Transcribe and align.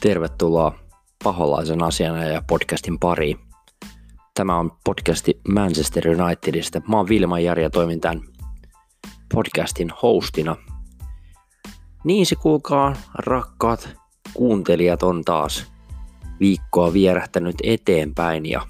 Tervetuloa 0.00 0.78
paholaisen 1.24 1.82
asiana 1.82 2.24
ja 2.24 2.42
podcastin 2.46 2.98
pariin. 2.98 3.38
Tämä 4.34 4.58
on 4.58 4.70
podcasti 4.84 5.40
Manchester 5.48 6.04
Unitedista. 6.08 6.80
Mä 6.88 6.96
oon 6.96 7.08
Vilma 7.08 7.40
Jari 7.40 7.62
ja 7.62 7.70
toimin 7.70 8.00
tämän 8.00 8.20
podcastin 9.34 9.90
hostina. 10.02 10.56
Niin 12.04 12.26
se 12.26 12.36
kuulkaa, 12.36 12.96
rakkaat 13.14 13.96
kuuntelijat 14.34 15.02
on 15.02 15.24
taas 15.24 15.72
viikkoa 16.40 16.92
vierähtänyt 16.92 17.56
eteenpäin 17.62 18.46
ja 18.46 18.66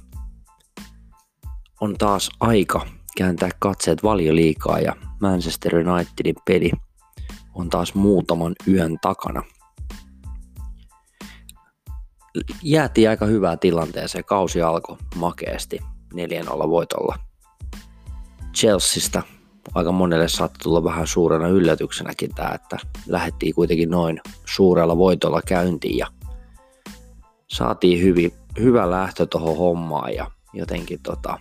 on 1.81 1.96
taas 1.99 2.31
aika 2.40 2.86
kääntää 3.17 3.50
katseet 3.58 4.03
valioliikaa 4.03 4.81
ja 4.81 4.96
Manchester 5.21 5.75
Unitedin 5.75 6.36
peli 6.45 6.71
on 7.54 7.71
taas 7.71 7.95
muutaman 7.95 8.54
yön 8.68 8.99
takana– 9.03 9.43
jäätiin 12.63 13.11
aika 13.11 13.27
hyvää 13.27 13.57
tilanteeseen. 13.57 14.25
Kausi 14.25 14.63
alkoi 14.63 14.96
makeasti 15.17 15.79
4-0 16.14 16.69
voitolla. 16.69 17.19
Chelseasta 18.55 19.23
aika 19.75 19.93
monelle 19.93 20.29
saattoi 20.29 20.63
tulla 20.63 20.85
vähän 20.85 21.07
suurena 21.07 21.49
yllätyksenäkin 21.49 22.35
tämä, 22.35 22.50
että 22.55 22.77
lähdettiin 23.07 23.55
kuitenkin 23.55 23.91
noin 23.91 24.21
suurella 24.46 24.99
voitolla 24.99 25.41
käyntiin 25.46 25.99
ja 25.99 26.07
saatiin 27.49 28.03
hyvin, 28.03 28.33
hyvä 28.61 28.91
lähtö 28.91 29.27
tuohon 29.27 29.57
hommaan 29.57 30.14
ja 30.14 30.31
jotenkin 30.53 31.00
tota, 31.03 31.39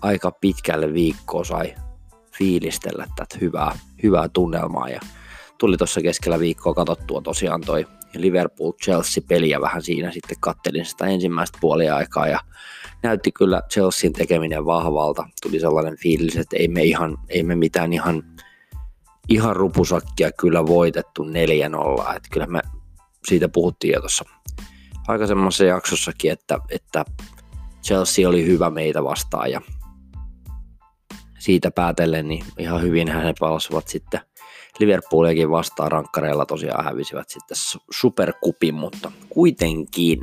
aika 0.00 0.30
pitkälle 0.30 0.92
viikkoa 0.92 1.44
sai 1.44 1.74
fiilistellä 2.38 3.06
tätä 3.16 3.38
hyvää, 3.40 3.78
hyvää 4.02 4.28
tunnelmaa 4.28 4.88
ja 4.88 5.00
tuli 5.58 5.76
tuossa 5.76 6.00
keskellä 6.00 6.38
viikkoa 6.38 6.74
katsottua 6.74 7.20
tosiaan 7.20 7.60
toi 7.60 7.86
Liverpool-Chelsea-peliä 8.16 9.60
vähän 9.60 9.82
siinä 9.82 10.10
sitten 10.10 10.36
kattelin 10.40 10.84
sitä 10.84 11.06
ensimmäistä 11.06 11.58
puoliaikaa 11.60 12.28
ja 12.28 12.40
näytti 13.02 13.32
kyllä 13.32 13.62
Chelsean 13.72 14.12
tekeminen 14.12 14.64
vahvalta. 14.64 15.28
Tuli 15.42 15.60
sellainen 15.60 15.96
fiilis, 15.96 16.36
että 16.36 16.56
ei 16.56 16.68
me, 16.68 16.84
ihan, 16.84 17.18
ei 17.28 17.42
me 17.42 17.54
mitään 17.54 17.92
ihan, 17.92 18.22
ihan 19.28 19.56
rupusakkia 19.56 20.32
kyllä 20.32 20.66
voitettu 20.66 21.24
4-0. 21.24 22.16
Että 22.16 22.28
kyllä 22.32 22.46
me 22.46 22.60
siitä 23.28 23.48
puhuttiin 23.48 23.92
jo 23.92 24.00
tuossa 24.00 24.24
aikaisemmassa 25.08 25.64
jaksossakin, 25.64 26.32
että, 26.32 26.58
että 26.70 27.04
Chelsea 27.82 28.28
oli 28.28 28.46
hyvä 28.46 28.70
meitä 28.70 29.04
vastaan 29.04 29.50
ja 29.50 29.60
siitä 31.38 31.70
päätellen 31.70 32.28
niin 32.28 32.44
ihan 32.58 32.82
hyvin 32.82 33.12
he 33.12 33.34
palasivat 33.40 33.88
sitten 33.88 34.20
Liverpooliakin 34.80 35.50
vastaan 35.50 35.92
rankkareilla 35.92 36.46
tosiaan 36.46 36.84
hävisivät 36.84 37.28
sitten 37.28 37.56
superkupin, 37.90 38.74
mutta 38.74 39.12
kuitenkin. 39.28 40.20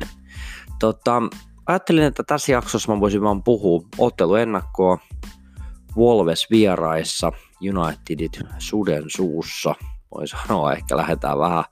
Tota, 0.78 1.22
ajattelin, 1.66 2.04
että 2.04 2.22
tässä 2.22 2.52
jaksossa 2.52 2.94
mä 2.94 3.00
voisin 3.00 3.22
vaan 3.22 3.42
puhua 3.42 3.82
otteluennakkoa 3.98 4.98
Wolves 5.96 6.50
vieraissa, 6.50 7.32
Unitedit 7.76 8.40
suden 8.58 9.04
suussa. 9.06 9.74
Voi 10.14 10.28
sanoa, 10.28 10.72
ehkä 10.72 10.96
lähdetään 10.96 11.38
vähän 11.38 11.64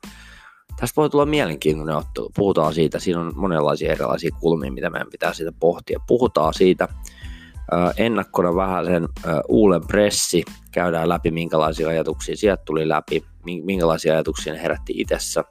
Tästä 0.77 0.97
voi 0.97 1.11
tulla 1.11 1.27
mielenkiintoinen 1.27 1.97
ottelu. 1.97 2.31
Puhutaan 2.37 2.75
siitä, 2.75 2.99
siinä 2.99 3.21
on 3.21 3.33
monenlaisia 3.37 3.93
erilaisia 3.93 4.31
kulmia, 4.41 4.73
mitä 4.73 4.91
meidän 4.91 5.11
pitää 5.11 5.33
siitä 5.33 5.53
pohtia. 5.61 6.01
Puhutaan 6.07 6.55
siitä, 6.55 6.89
ennakkona 7.97 8.55
vähän 8.55 8.87
sen 8.87 9.09
uulen 9.49 9.87
pressi, 9.87 10.45
käydään 10.73 11.09
läpi 11.09 11.31
minkälaisia 11.31 11.89
ajatuksia 11.89 12.37
sieltä 12.37 12.63
tuli 12.65 12.89
läpi, 12.89 13.25
minkälaisia 13.45 14.13
ajatuksia 14.13 14.53
ne 14.53 14.63
herätti 14.63 14.93
itsessä. 14.97 15.45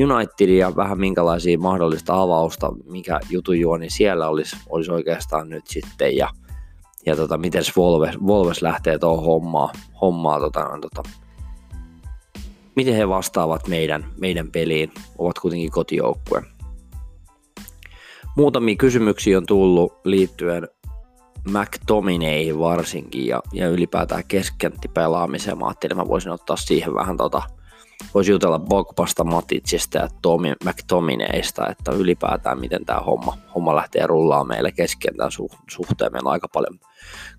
Unitedia 0.00 0.76
vähän 0.76 1.00
minkälaisia 1.00 1.58
mahdollista 1.58 2.20
avausta, 2.20 2.72
mikä 2.84 3.20
jutujuoni 3.30 3.90
siellä 3.90 4.28
olisi, 4.28 4.56
olisi 4.68 4.90
oikeastaan 4.90 5.48
nyt 5.48 5.66
sitten 5.66 6.16
ja, 6.16 6.28
ja 7.06 7.16
tota, 7.16 7.38
miten 7.38 7.62
Volves, 7.76 8.14
Volves 8.26 8.62
lähtee 8.62 8.98
tuohon 8.98 9.24
hommaa, 9.24 9.72
hommaa 10.00 10.40
tota, 10.40 10.68
tota, 10.80 11.02
miten 12.76 12.94
he 12.94 13.08
vastaavat 13.08 13.68
meidän, 13.68 14.04
meidän 14.20 14.50
peliin, 14.50 14.92
ovat 15.18 15.38
kuitenkin 15.38 15.70
kotijoukkue. 15.70 16.42
Muutamia 18.36 18.76
kysymyksiä 18.76 19.38
on 19.38 19.46
tullut 19.46 19.92
liittyen 20.04 20.68
McTominayhin 21.44 22.58
varsinkin 22.58 23.26
ja, 23.26 23.42
ja 23.52 23.68
ylipäätään 23.68 24.22
pelaamiseen. 24.94 25.58
Mä 25.58 25.66
ajattelin, 25.66 25.92
että 25.92 26.04
mä 26.04 26.08
voisin 26.08 26.32
ottaa 26.32 26.56
siihen 26.56 26.94
vähän 26.94 27.16
tota, 27.16 27.42
voisi 28.14 28.30
jutella 28.30 28.58
Bogbasta, 28.58 29.24
Matitsista 29.24 29.98
ja 29.98 30.08
Tomi, 30.22 30.52
McTominaysta, 30.64 31.68
että 31.68 31.92
ylipäätään 31.92 32.60
miten 32.60 32.84
tämä 32.84 33.00
homma, 33.00 33.36
homma 33.54 33.76
lähtee 33.76 34.06
rullaa 34.06 34.44
meille 34.44 34.72
keskentän 34.72 35.30
su- 35.30 35.58
suhteen. 35.70 36.12
Meillä 36.12 36.30
aika 36.30 36.48
paljon 36.48 36.78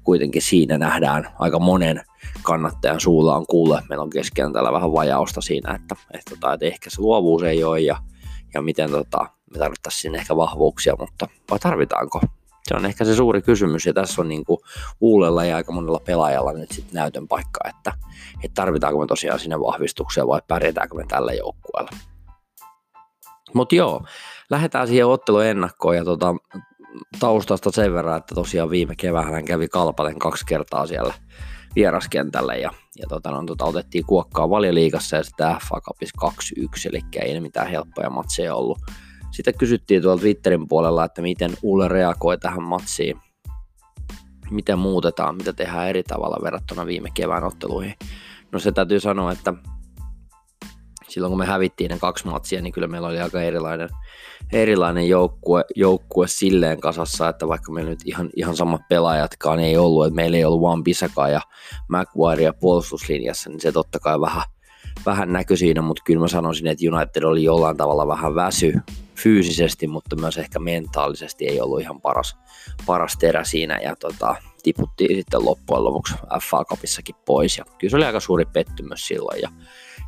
kuitenkin 0.04 0.42
siinä 0.42 0.78
nähdään 0.78 1.28
aika 1.40 1.60
monen 1.60 2.02
kannattajan 2.42 3.00
suulla 3.00 3.36
on 3.36 3.46
kuulla, 3.48 3.78
että 3.78 3.90
meillä 3.90 4.04
on 4.04 4.10
keskentällä 4.10 4.74
vähän 4.74 4.94
vajausta 4.94 5.42
siinä, 5.42 5.74
että, 5.76 5.96
että, 6.14 6.36
tota, 6.36 6.54
että 6.54 6.66
ehkä 6.66 6.90
se 6.90 7.02
luovuus 7.02 7.44
ei 7.44 7.64
ole 7.64 7.80
ja, 7.80 7.98
ja 8.54 8.62
miten 8.62 8.92
tota, 8.92 9.26
me 9.52 9.60
tarvittaisiin 9.60 10.02
sinne 10.02 10.18
ehkä 10.18 10.36
vahvuuksia, 10.36 10.96
mutta 11.00 11.28
vai 11.52 11.60
tarvitaanko? 11.60 12.22
Se 12.70 12.76
on 12.76 12.86
ehkä 12.86 13.06
se 13.06 13.16
suuri 13.16 13.42
kysymys 13.42 13.86
ja 13.86 13.94
tässä 13.94 14.22
on 14.22 14.30
niin 14.30 14.46
kuin 14.46 14.60
Uulella 15.02 15.46
ja 15.46 15.56
aika 15.56 15.72
monella 15.72 16.00
pelaajalla 16.06 16.54
nyt 16.54 16.72
sitten 16.72 16.94
näytön 16.94 17.28
paikka, 17.28 17.60
että, 17.70 17.94
että 18.44 18.62
tarvitaanko 18.62 19.00
me 19.00 19.08
tosiaan 19.08 19.40
sinne 19.40 19.60
vahvistuksia 19.60 20.28
vai 20.28 20.42
pärjätäänkö 20.48 20.96
me 20.96 21.06
tällä 21.08 21.34
joukkueella. 21.34 21.90
Mutta 23.54 23.76
joo, 23.76 24.02
lähdetään 24.50 24.88
siihen 24.88 25.08
ottelun 25.08 25.46
ennakkoon 25.46 25.96
ja 25.96 26.06
tota, 26.06 26.36
taustasta 27.20 27.72
sen 27.72 27.94
verran, 27.94 28.18
että 28.18 28.36
tosiaan 28.36 28.70
viime 28.70 28.96
keväänä 28.96 29.44
kävi 29.44 29.68
Kalpaten 29.68 30.20
kaksi 30.20 30.46
kertaa 30.46 30.88
siellä 30.88 31.14
vieraskentällä 31.76 32.56
ja, 32.56 32.72
ja 33.00 33.08
tota, 33.08 33.32
no, 33.32 33.44
tota, 33.44 33.66
otettiin 33.66 34.06
kuokkaa 34.06 34.50
valioliigassa 34.50 35.16
ja 35.16 35.24
sitten 35.24 35.56
FA 35.70 35.82
Cupissa 35.82 36.32
2-1, 36.62 36.90
eli 36.90 37.02
ei 37.22 37.40
mitään 37.40 37.68
helppoja 37.68 38.10
matseja 38.10 38.56
ollut 38.56 38.80
sitten 39.32 39.58
kysyttiin 39.58 40.02
tuolla 40.02 40.22
Twitterin 40.22 40.68
puolella, 40.68 41.06
että 41.06 41.22
miten 41.22 41.52
Ule 41.64 41.88
reagoi 41.88 42.38
tähän 42.38 42.64
matsiin, 42.64 43.18
miten 44.52 44.80
muutetaan, 44.80 45.36
mitä 45.36 45.54
tehdään 45.54 45.88
eri 45.88 46.04
tavalla 46.04 46.44
verrattuna 46.44 46.86
viime 46.86 47.10
kevään 47.14 47.44
otteluihin. 47.44 47.94
No 48.52 48.60
se 48.60 48.72
täytyy 48.72 49.00
sanoa, 49.00 49.32
että 49.32 49.54
silloin 51.10 51.32
kun 51.32 51.38
me 51.38 51.46
hävittiin 51.46 51.92
ne 51.92 51.98
kaksi 52.00 52.28
matsia, 52.28 52.62
niin 52.62 52.74
kyllä 52.74 52.88
meillä 52.88 53.08
oli 53.08 53.20
aika 53.20 53.42
erilainen, 53.42 53.90
erilainen 54.54 55.10
joukkue, 55.10 55.66
joukkue 55.76 56.28
silleen 56.28 56.80
kasassa, 56.82 57.30
että 57.30 57.48
vaikka 57.48 57.72
meillä 57.72 57.90
nyt 57.90 58.00
ihan, 58.06 58.30
ihan 58.36 58.56
samat 58.56 58.82
pelaajatkaan 58.90 59.60
ei 59.60 59.78
ollut, 59.78 60.06
että 60.06 60.16
meillä 60.16 60.38
ei 60.38 60.46
ollut 60.46 60.62
vaan 60.62 60.84
Pisaka 60.84 61.30
ja 61.30 61.42
Maguire 61.90 62.54
puolustuslinjassa, 62.60 63.50
niin 63.50 63.62
se 63.62 63.72
totta 63.72 64.00
kai 64.00 64.22
vähän, 64.22 64.44
vähän 65.06 65.34
näkyi 65.34 65.58
siinä, 65.58 65.82
mutta 65.82 66.02
kyllä 66.06 66.20
mä 66.20 66.28
sanoisin, 66.28 66.68
että 66.68 66.86
United 66.92 67.24
oli 67.24 67.44
jollain 67.44 67.78
tavalla 67.78 68.08
vähän 68.08 68.36
väsy 68.36 68.74
fyysisesti, 69.16 69.88
mutta 69.88 70.16
myös 70.16 70.38
ehkä 70.38 70.60
mentaalisesti 70.60 71.48
ei 71.48 71.62
ollut 71.62 71.82
ihan 71.82 72.02
paras, 72.02 72.38
paras 72.86 73.18
terä 73.18 73.44
siinä 73.44 73.80
ja 73.84 73.96
tota, 73.96 74.36
tiputtiin 74.64 75.16
sitten 75.16 75.46
loppujen 75.46 75.84
lopuksi 75.84 76.14
FA 76.50 76.66
Cupissakin 76.66 77.16
pois 77.26 77.58
ja 77.58 77.66
kyllä 77.78 77.92
se 77.92 77.98
oli 77.98 78.06
aika 78.06 78.20
suuri 78.20 78.46
pettymys 78.46 79.08
silloin 79.08 79.42
ja 79.42 79.50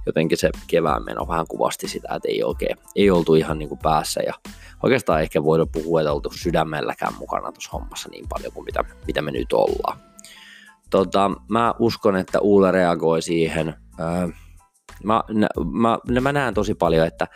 jotenkin 0.06 0.38
se 0.38 0.50
kevään 0.68 1.03
meno 1.06 1.28
vähän 1.28 1.47
kuvasti 1.47 1.88
sitä, 1.88 2.08
että 2.16 2.28
ei 2.28 2.44
oikein, 2.44 2.78
ei 2.96 3.12
oltu 3.12 3.35
ihan 3.35 3.59
niin 3.59 3.69
kuin 3.69 3.79
päässä 3.84 4.22
ja 4.25 4.34
oikeastaan 4.84 5.22
ehkä 5.22 5.44
voida 5.44 5.66
puhua, 5.66 6.02
että 6.02 6.12
oltu 6.12 6.31
sydämelläkään 6.31 7.13
mukana 7.19 7.52
tuossa 7.52 7.69
hommassa 7.73 8.09
niin 8.09 8.25
paljon 8.29 8.53
kuin 8.53 8.66
mitä, 8.66 8.84
mitä 9.08 9.22
me 9.22 9.31
nyt 9.31 9.53
ollaan. 9.53 10.00
Tota, 10.90 11.32
mä 11.47 11.73
uskon, 11.79 12.16
että 12.16 12.40
Uule 12.40 12.72
reagoi 12.72 13.22
siihen. 13.22 13.73
Öö, 13.99 14.28
mä, 15.03 15.23
mä, 15.71 16.21
mä 16.21 16.31
näen 16.31 16.53
tosi 16.53 16.73
paljon, 16.73 17.07
että 17.07 17.27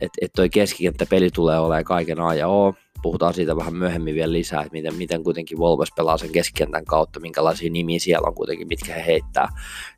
että 0.00 0.18
et 0.22 0.32
toi 0.32 0.48
keskikenttäpeli 0.48 1.30
tulee 1.30 1.58
olemaan 1.58 1.84
kaiken 1.84 2.20
ajan. 2.20 2.50
Oo, 2.50 2.74
puhutaan 3.02 3.34
siitä 3.34 3.56
vähän 3.56 3.74
myöhemmin 3.74 4.14
vielä 4.14 4.32
lisää, 4.32 4.60
että 4.60 4.72
miten, 4.72 4.94
miten 4.94 5.24
kuitenkin 5.24 5.58
Volves 5.58 5.92
pelaa 5.96 6.18
sen 6.18 6.32
keskikentän 6.32 6.84
kautta, 6.84 7.20
minkälaisia 7.20 7.70
nimiä 7.70 7.98
siellä 7.98 8.28
on 8.28 8.34
kuitenkin, 8.34 8.68
mitkä 8.68 8.94
he 8.94 9.06
heittää. 9.06 9.48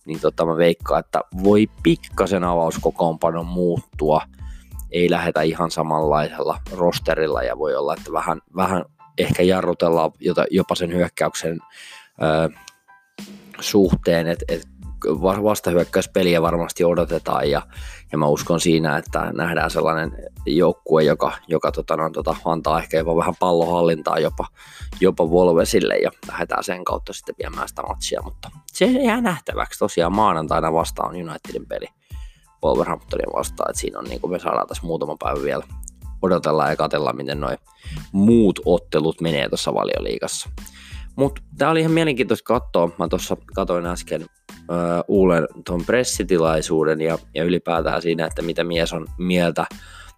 Niin 0.06 0.20
tota, 0.20 0.46
mä 0.46 0.56
veikkaan, 0.56 1.00
että 1.00 1.20
voi 1.42 1.66
pikkasen 1.82 2.44
avauskokoonpano 2.44 3.42
muuttua. 3.42 4.22
Ei 4.90 5.10
lähetä 5.10 5.42
ihan 5.42 5.70
samanlaisella 5.70 6.58
rosterilla 6.72 7.42
ja 7.42 7.58
voi 7.58 7.74
olla, 7.74 7.94
että 7.94 8.12
vähän, 8.12 8.40
vähän 8.56 8.84
ehkä 9.18 9.42
jarrutellaan 9.42 10.12
jopa 10.50 10.74
sen 10.74 10.92
hyökkäyksen 10.92 11.58
ö, 12.22 12.50
suhteen, 13.60 14.26
että 14.26 14.44
et 14.48 14.71
vastahyökkäyspeliä 15.42 16.42
varmasti 16.42 16.84
odotetaan 16.84 17.50
ja, 17.50 17.62
ja 18.12 18.18
mä 18.18 18.26
uskon 18.26 18.60
siinä, 18.60 18.96
että 18.96 19.32
nähdään 19.32 19.70
sellainen 19.70 20.12
joukkue, 20.46 21.02
joka, 21.02 21.32
joka 21.48 21.72
tota, 21.72 21.96
no, 21.96 22.10
tota, 22.10 22.36
antaa 22.44 22.78
ehkä 22.78 22.96
jopa 22.96 23.16
vähän 23.16 23.34
pallohallintaa 23.40 24.18
jopa, 24.18 24.46
jopa 25.00 25.30
Volvesille 25.30 25.96
ja 25.96 26.10
lähdetään 26.28 26.64
sen 26.64 26.84
kautta 26.84 27.12
sitten 27.12 27.34
viemään 27.38 27.68
sitä 27.68 27.82
matsia, 27.82 28.20
mutta 28.24 28.50
se 28.66 28.86
jää 28.86 29.20
nähtäväksi 29.20 29.78
tosiaan 29.78 30.14
maanantaina 30.14 30.72
vastaan 30.72 31.16
Unitedin 31.16 31.66
peli. 31.66 31.86
Wolverhamptonia 32.64 33.26
vastaan, 33.36 33.70
että 33.70 33.80
siinä 33.80 33.98
on 33.98 34.04
niin 34.04 34.20
kuin 34.20 34.30
me 34.30 34.38
saadaan 34.38 34.66
tässä 34.66 34.86
muutama 34.86 35.16
päivä 35.18 35.42
vielä 35.42 35.64
odotella 36.22 36.70
ja 36.70 36.76
katella, 36.76 37.12
miten 37.12 37.40
noin 37.40 37.58
muut 38.12 38.60
ottelut 38.64 39.20
menee 39.20 39.48
tuossa 39.48 39.74
valioliikassa. 39.74 40.48
Mutta 41.16 41.42
tämä 41.58 41.70
oli 41.70 41.80
ihan 41.80 41.92
mielenkiintoista 41.92 42.44
katsoa. 42.44 42.90
Mä 42.98 43.08
tuossa 43.08 43.36
katoin 43.54 43.86
äsken 43.86 44.22
uh, 44.22 44.26
Uulen 45.08 45.48
tuon 45.66 45.84
pressitilaisuuden 45.84 47.00
ja, 47.00 47.18
ja 47.34 47.44
ylipäätään 47.44 48.02
siinä, 48.02 48.26
että 48.26 48.42
mitä 48.42 48.64
mies 48.64 48.92
on 48.92 49.06
mieltä 49.18 49.66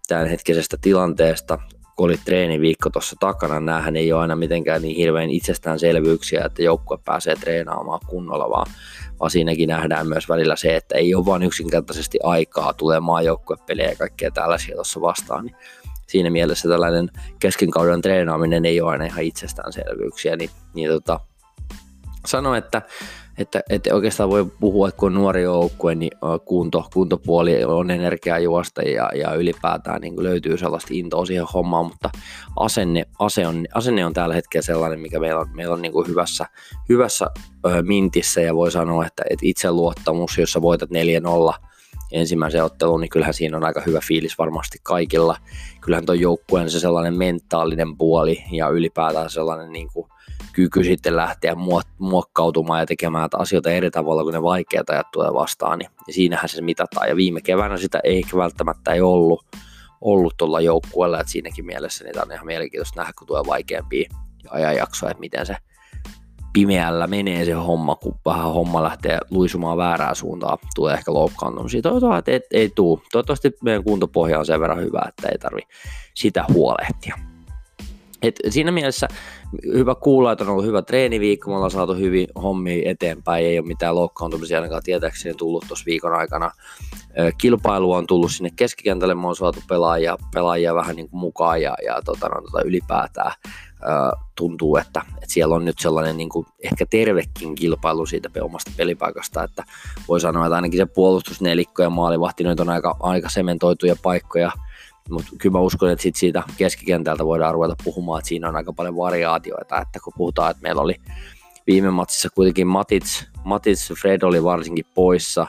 tämänhetkisestä 0.08 0.76
tilanteesta 0.81 1.58
kun 1.96 2.06
oli 2.06 2.17
treeniviikko 2.25 2.91
tuossa 2.91 3.17
takana, 3.20 3.61
näähän 3.61 3.96
ei 3.96 4.12
ole 4.12 4.20
aina 4.20 4.37
mitenkään 4.37 4.82
niin 4.82 4.96
hirveän 4.96 5.31
itsestäänselvyyksiä, 5.31 6.44
että 6.44 6.62
joukkue 6.62 6.99
pääsee 7.05 7.37
treenaamaan 7.37 8.00
kunnolla, 8.06 8.50
vaan, 8.50 8.67
vaan 9.20 9.31
siinäkin 9.31 9.69
nähdään 9.69 10.08
myös 10.08 10.29
välillä 10.29 10.56
se, 10.56 10.76
että 10.76 10.99
ei 10.99 11.14
ole 11.14 11.26
vain 11.26 11.43
yksinkertaisesti 11.43 12.19
aikaa 12.23 12.73
tulee 12.73 13.00
maajoukkuepelejä 13.00 13.88
ja 13.88 13.97
kaikkea 13.97 14.31
tällaisia 14.31 14.75
tuossa 14.75 15.00
vastaan, 15.00 15.44
niin 15.44 15.56
siinä 16.06 16.30
mielessä 16.30 16.68
tällainen 16.68 17.10
keskenkauden 17.38 18.02
treenaaminen 18.02 18.64
ei 18.64 18.80
ole 18.80 18.90
aina 18.90 19.04
ihan 19.04 19.24
itsestäänselvyyksiä, 19.24 20.36
niin, 20.36 20.50
niin 20.74 20.90
tota, 20.90 21.20
sano, 22.26 22.54
että 22.54 22.82
että, 23.38 23.62
että 23.70 23.94
oikeastaan 23.94 24.30
voi 24.30 24.46
puhua, 24.60 24.88
että 24.88 24.98
kun 24.98 25.06
on 25.06 25.14
nuori 25.14 25.42
joukkue, 25.42 25.94
niin 25.94 26.10
kunto, 26.44 26.88
kuntopuoli 26.92 27.64
on 27.64 27.90
energiaa 27.90 28.38
juosta 28.38 28.82
ja, 28.82 29.10
ja 29.14 29.34
ylipäätään 29.34 30.00
niin 30.00 30.22
löytyy 30.22 30.58
sellaista 30.58 30.88
intoa 30.92 31.26
siihen 31.26 31.46
hommaan, 31.54 31.86
mutta 31.86 32.10
asenne, 32.56 33.04
ase 33.18 33.46
on, 33.46 33.66
asenne 33.74 34.06
on 34.06 34.12
tällä 34.12 34.34
hetkellä 34.34 34.62
sellainen, 34.62 35.00
mikä 35.00 35.20
meillä 35.20 35.40
on, 35.40 35.48
meillä 35.52 35.74
on 35.74 35.82
niin 35.82 35.92
kuin 35.92 36.08
hyvässä, 36.08 36.46
hyvässä 36.88 37.26
ö, 37.66 37.82
mintissä 37.82 38.40
ja 38.40 38.54
voi 38.54 38.70
sanoa, 38.70 39.06
että, 39.06 39.22
että 39.30 39.46
itseluottamus, 39.46 40.38
jos 40.38 40.52
sä 40.52 40.62
voitat 40.62 40.90
4-0 40.90 40.94
ensimmäisen 42.14 42.64
ottelun, 42.64 43.00
niin 43.00 43.08
kyllähän 43.08 43.34
siinä 43.34 43.56
on 43.56 43.64
aika 43.64 43.82
hyvä 43.87 44.00
fiilis 44.08 44.38
varmasti 44.38 44.78
kaikilla. 44.82 45.37
Kyllähän 45.81 46.06
tuon 46.06 46.20
joukkueen 46.20 46.70
se 46.70 46.81
sellainen 46.81 47.19
mentaalinen 47.19 47.96
puoli 47.96 48.44
ja 48.52 48.69
ylipäätään 48.69 49.31
sellainen 49.31 49.72
niin 49.72 49.88
kuin 49.93 50.08
kyky 50.52 50.84
sitten 50.84 51.16
lähteä 51.16 51.56
muokkautumaan 51.99 52.81
ja 52.81 52.87
tekemään 52.87 53.28
asioita 53.32 53.70
eri 53.70 53.90
tavalla, 53.90 54.25
kun 54.25 54.32
ne 54.32 54.43
vaikeat 54.43 54.90
ajat 54.90 55.11
tulee 55.11 55.34
vastaan, 55.34 55.78
niin 55.78 55.90
siinähän 56.11 56.49
se 56.49 56.62
mitataan. 56.62 57.08
Ja 57.08 57.16
viime 57.16 57.40
keväänä 57.40 57.76
sitä 57.76 58.00
ei 58.05 58.22
välttämättä 58.37 58.93
ei 58.93 59.00
ollut, 59.00 59.46
ollut 60.00 60.34
tuolla 60.37 60.61
joukkueella, 60.61 61.20
että 61.20 61.32
siinäkin 61.32 61.66
mielessä 61.66 62.05
niitä 62.05 62.22
on 62.22 62.32
ihan 62.32 62.46
mielenkiintoista 62.46 63.00
nähdä, 63.00 63.12
kun 63.19 63.26
tulee 63.26 63.43
vaikeampia 63.46 64.11
ajanjaksoja, 64.50 65.11
että 65.11 65.20
miten 65.20 65.46
se 65.46 65.56
pimeällä 66.54 67.06
menee 67.06 67.44
se 67.44 67.52
homma, 67.52 67.94
kun 67.94 68.14
vähän 68.26 68.52
homma 68.52 68.82
lähtee 68.82 69.18
luisumaan 69.30 69.78
väärään 69.78 70.16
suuntaan, 70.16 70.58
tulee 70.74 70.94
ehkä 70.94 71.12
loukkaantumisia. 71.12 71.82
Toivottavasti 71.82 72.32
ei, 72.32 72.40
ei 72.50 72.70
tule. 72.74 73.00
Toivottavasti 73.12 73.52
meidän 73.62 73.84
kuntopohja 73.84 74.38
on 74.38 74.46
sen 74.46 74.60
verran 74.60 74.80
hyvä, 74.80 75.02
että 75.08 75.28
ei 75.28 75.38
tarvi 75.38 75.62
sitä 76.14 76.44
huolehtia. 76.52 77.16
Et 78.22 78.40
siinä 78.48 78.72
mielessä 78.72 79.08
hyvä 79.72 79.94
kuulla, 79.94 80.32
että 80.32 80.44
on 80.44 80.50
ollut 80.50 80.64
hyvä 80.64 80.82
treeniviikko, 80.82 81.50
me 81.50 81.56
ollaan 81.56 81.70
saatu 81.70 81.94
hyvin 81.94 82.28
hommia 82.42 82.90
eteenpäin, 82.90 83.46
ei 83.46 83.58
ole 83.58 83.66
mitään 83.66 83.94
loukkaantumisia 83.94 84.58
ainakaan 84.58 84.82
tietääkseni 84.82 85.34
tullut 85.34 85.64
tuossa 85.68 85.84
viikon 85.86 86.14
aikana. 86.14 86.50
Kilpailu 87.38 87.92
on 87.92 88.06
tullut 88.06 88.32
sinne 88.32 88.50
keskikentälle, 88.56 89.14
me 89.14 89.28
on 89.28 89.36
saatu 89.36 89.60
pelaajia, 89.68 90.16
pelaajia 90.34 90.74
vähän 90.74 90.96
niin 90.96 91.10
kuin 91.10 91.20
mukaan 91.20 91.62
ja, 91.62 91.74
ja 91.86 92.02
tota, 92.04 92.28
no, 92.28 92.40
tota, 92.40 92.62
ylipäätään 92.64 93.32
tuntuu, 94.34 94.76
että, 94.76 95.02
että 95.14 95.26
siellä 95.26 95.54
on 95.54 95.64
nyt 95.64 95.78
sellainen 95.78 96.16
niin 96.16 96.28
kuin 96.28 96.46
ehkä 96.62 96.86
tervekin 96.90 97.54
kilpailu 97.54 98.06
siitä 98.06 98.31
omasta 98.40 98.70
pelipaikasta, 98.76 99.44
että 99.44 99.64
voi 100.08 100.20
sanoa, 100.20 100.46
että 100.46 100.56
ainakin 100.56 100.78
se 100.78 100.86
puolustusnelikko 100.86 101.82
ja 101.82 101.90
maalivahti 101.90 102.44
nyt 102.44 102.60
on 102.60 102.69
aika, 102.69 102.96
aika 103.00 103.28
sementoituja 103.28 103.96
paikkoja, 104.02 104.52
mutta 105.10 105.31
kyllä 105.38 105.52
mä 105.52 105.60
uskon, 105.60 105.90
että 105.90 106.02
sit 106.02 106.16
siitä 106.16 106.42
keskikentältä 106.56 107.25
voidaan 107.25 107.54
ruveta 107.54 107.75
puhumaan, 107.84 108.19
että 108.19 108.28
siinä 108.28 108.48
on 108.48 108.56
aika 108.56 108.72
paljon 108.72 108.96
variaatioita, 108.96 109.81
että 109.81 110.00
kun 110.04 110.12
puhutaan, 110.16 110.50
että 110.50 110.62
meillä 110.62 110.82
oli 110.82 110.96
viime 111.66 111.90
matsissa 111.90 112.28
kuitenkin 112.34 112.66
Matits, 112.66 113.26
Matits 113.44 113.92
Fred 114.00 114.22
oli 114.22 114.44
varsinkin 114.44 114.87
poissa, 114.94 115.46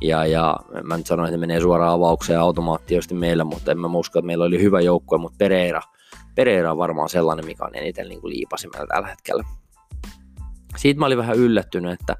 ja, 0.00 0.26
ja 0.26 0.56
mä 0.82 0.96
nyt 0.96 1.06
sanoin, 1.06 1.28
että 1.28 1.40
menee 1.40 1.60
suoraan 1.60 1.92
avaukseen 1.92 2.40
automaattisesti 2.40 3.14
meillä, 3.14 3.44
mutta 3.44 3.70
en 3.72 3.78
mä 3.78 3.86
usko, 3.86 4.18
että 4.18 4.26
meillä 4.26 4.44
oli 4.44 4.62
hyvä 4.62 4.80
joukkue, 4.80 5.18
mutta 5.18 5.38
Pereira, 5.38 5.82
Pereira 6.34 6.72
on 6.72 6.78
varmaan 6.78 7.08
sellainen, 7.08 7.46
mikä 7.46 7.64
on 7.64 7.74
eniten 7.74 8.08
niin 8.08 8.20
kuin 8.20 8.32
liipasimella 8.32 8.86
tällä 8.86 9.08
hetkellä. 9.08 9.44
Siitä 10.76 11.00
mä 11.00 11.06
olin 11.06 11.18
vähän 11.18 11.36
yllättynyt, 11.36 12.00
että, 12.00 12.16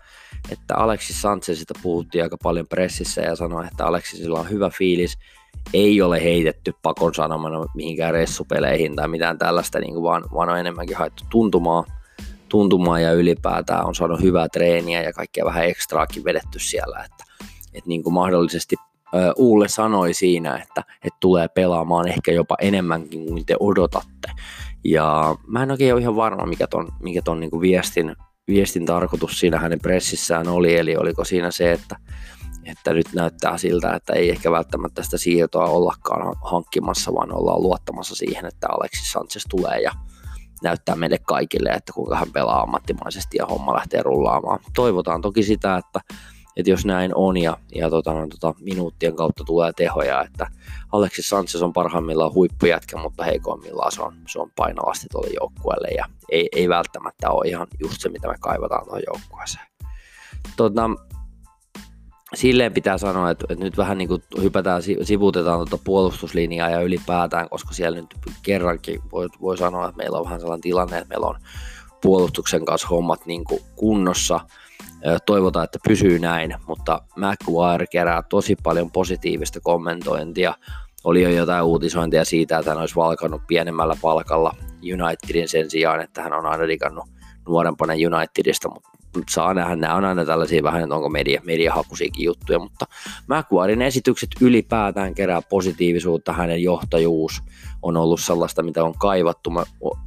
että 0.50 0.76
Alexis 0.76 1.22
Sanchezista 1.22 1.74
puhuttiin 1.82 2.24
aika 2.24 2.36
paljon 2.42 2.66
pressissä 2.66 3.20
ja 3.20 3.36
sanoi, 3.36 3.66
että 3.66 3.86
Alexisilla 3.86 4.40
on 4.40 4.50
hyvä 4.50 4.70
fiilis, 4.70 5.18
ei 5.74 6.02
ole 6.02 6.24
heitetty 6.24 6.74
pakon 6.82 7.14
sanomana 7.14 7.66
mihinkään 7.74 8.14
ressupeleihin 8.14 8.96
tai 8.96 9.08
mitään 9.08 9.38
tällaista, 9.38 9.80
niin 9.80 9.92
kuin 9.92 10.02
vaan, 10.02 10.24
vaan 10.34 10.48
on 10.48 10.58
enemmänkin 10.58 10.96
haettu 10.96 11.24
tuntumaa, 11.30 11.84
tuntumaa 12.48 13.00
ja 13.00 13.12
ylipäätään 13.12 13.86
on 13.86 13.94
saanut 13.94 14.20
hyvää 14.20 14.48
treeniä 14.48 15.02
ja 15.02 15.12
kaikkea 15.12 15.44
vähän 15.44 15.64
ekstraakin 15.64 16.24
vedetty 16.24 16.58
siellä, 16.58 17.04
että, 17.04 17.24
että 17.74 17.88
niin 17.88 18.02
kuin 18.02 18.14
mahdollisesti 18.14 18.76
Uulle 19.36 19.68
sanoi 19.68 20.14
siinä, 20.14 20.56
että, 20.56 20.84
että 21.04 21.18
tulee 21.20 21.48
pelaamaan 21.48 22.08
ehkä 22.08 22.32
jopa 22.32 22.56
enemmänkin 22.60 23.26
kuin 23.26 23.46
te 23.46 23.56
odotatte. 23.60 24.28
Ja 24.84 25.36
mä 25.46 25.62
en 25.62 25.70
oikein 25.70 25.94
ole 25.94 26.00
ihan 26.00 26.16
varma, 26.16 26.46
mikä 26.46 26.66
ton, 26.66 26.88
mikä 27.02 27.22
ton 27.22 27.40
niin 27.40 27.50
kuin 27.50 27.60
viestin, 27.60 28.16
viestin 28.48 28.86
tarkoitus 28.86 29.40
siinä 29.40 29.58
hänen 29.58 29.80
pressissään 29.80 30.48
oli, 30.48 30.76
eli 30.76 30.96
oliko 30.96 31.24
siinä 31.24 31.50
se, 31.50 31.72
että, 31.72 31.96
että 32.64 32.92
nyt 32.92 33.06
näyttää 33.14 33.58
siltä, 33.58 33.94
että 33.94 34.12
ei 34.12 34.30
ehkä 34.30 34.50
välttämättä 34.50 35.02
sitä 35.02 35.18
siirtoa 35.18 35.64
ollakaan 35.64 36.36
hankkimassa, 36.44 37.14
vaan 37.14 37.34
ollaan 37.34 37.62
luottamassa 37.62 38.14
siihen, 38.14 38.46
että 38.46 38.68
Alexis 38.70 39.12
Sanchez 39.12 39.44
tulee 39.50 39.80
ja 39.80 39.92
näyttää 40.62 40.96
meille 40.96 41.18
kaikille, 41.18 41.68
että 41.68 41.92
kuinka 41.92 42.16
hän 42.16 42.32
pelaa 42.32 42.60
ammattimaisesti 42.60 43.36
ja 43.36 43.46
homma 43.46 43.74
lähtee 43.74 44.02
rullaamaan. 44.02 44.60
Toivotaan 44.76 45.20
toki 45.20 45.42
sitä, 45.42 45.76
että, 45.76 46.00
että 46.56 46.70
jos 46.70 46.86
näin 46.86 47.12
on 47.14 47.36
ja, 47.36 47.56
ja 47.74 47.90
tota, 47.90 48.12
no, 48.12 48.26
tota, 48.26 48.54
minuuttien 48.60 49.16
kautta 49.16 49.44
tulee 49.44 49.72
tehoja, 49.76 50.22
että 50.22 50.46
Alexis 50.92 51.28
Sanchez 51.28 51.62
on 51.62 51.72
parhaimmillaan 51.72 52.34
huippujätkä, 52.34 52.96
mutta 52.96 53.24
heikoimmillaan 53.24 53.92
se 53.92 54.02
on, 54.02 54.14
se 54.28 54.40
on 54.40 54.50
painavasti 54.56 55.06
tuolle 55.10 55.30
joukkueelle 55.40 55.88
ja 55.88 56.04
ei, 56.28 56.48
ei 56.52 56.68
välttämättä 56.68 57.30
ole 57.30 57.48
ihan 57.48 57.66
just 57.82 58.00
se, 58.00 58.08
mitä 58.08 58.28
me 58.28 58.34
kaivataan 58.40 58.84
tuohon 58.84 59.02
joukkueeseen. 59.06 59.66
Tota, 60.56 60.90
silleen 62.34 62.72
pitää 62.72 62.98
sanoa, 62.98 63.30
että, 63.30 63.44
että 63.48 63.64
nyt 63.64 63.76
vähän 63.76 63.98
niin 63.98 64.08
kuin 64.08 64.22
hypätään, 64.42 64.82
sivutetaan 65.02 65.58
tuota 65.58 65.82
puolustuslinjaa 65.84 66.70
ja 66.70 66.80
ylipäätään, 66.80 67.48
koska 67.48 67.74
siellä 67.74 68.00
nyt 68.00 68.14
kerrankin 68.42 69.00
voi, 69.12 69.28
voi 69.40 69.56
sanoa, 69.56 69.88
että 69.88 69.96
meillä 69.96 70.18
on 70.18 70.24
vähän 70.24 70.40
sellainen 70.40 70.62
tilanne, 70.62 70.98
että 70.98 71.08
meillä 71.08 71.26
on 71.26 71.38
puolustuksen 72.02 72.64
kanssa 72.64 72.88
hommat 72.88 73.26
niin 73.26 73.44
kuin 73.44 73.60
kunnossa. 73.76 74.40
Toivotaan, 75.26 75.64
että 75.64 75.78
pysyy 75.88 76.18
näin, 76.18 76.54
mutta 76.66 77.02
McGuire 77.16 77.86
kerää 77.90 78.22
tosi 78.22 78.56
paljon 78.62 78.90
positiivista 78.90 79.60
kommentointia. 79.60 80.54
Oli 81.04 81.22
jo 81.22 81.30
jotain 81.30 81.64
uutisointia 81.64 82.24
siitä, 82.24 82.58
että 82.58 82.70
hän 82.70 82.80
olisi 82.80 82.96
valkannut 82.96 83.42
pienemmällä 83.46 83.96
palkalla 84.02 84.54
Unitedin 84.92 85.48
sen 85.48 85.70
sijaan, 85.70 86.00
että 86.00 86.22
hän 86.22 86.32
on 86.32 86.46
aina 86.46 86.68
digannut 86.68 87.04
nuorempana 87.48 87.92
Unitedista, 87.92 88.68
mutta 88.68 88.90
saa 89.30 89.54
nähdä, 89.54 89.76
nämä 89.76 89.94
on 89.94 90.04
aina 90.04 90.24
tällaisia 90.24 90.62
vähän, 90.62 90.82
että 90.82 90.94
onko 90.94 91.08
media, 91.08 91.40
mediahakuisiakin 91.44 92.24
juttuja, 92.24 92.58
mutta 92.58 92.86
McQuarin 93.28 93.82
esitykset 93.82 94.30
ylipäätään 94.40 95.14
kerää 95.14 95.42
positiivisuutta, 95.42 96.32
hänen 96.32 96.62
johtajuus 96.62 97.42
on 97.82 97.96
ollut 97.96 98.20
sellaista, 98.20 98.62
mitä 98.62 98.84
on 98.84 98.94
kaivattu. 98.98 99.50
Mä 99.50 99.62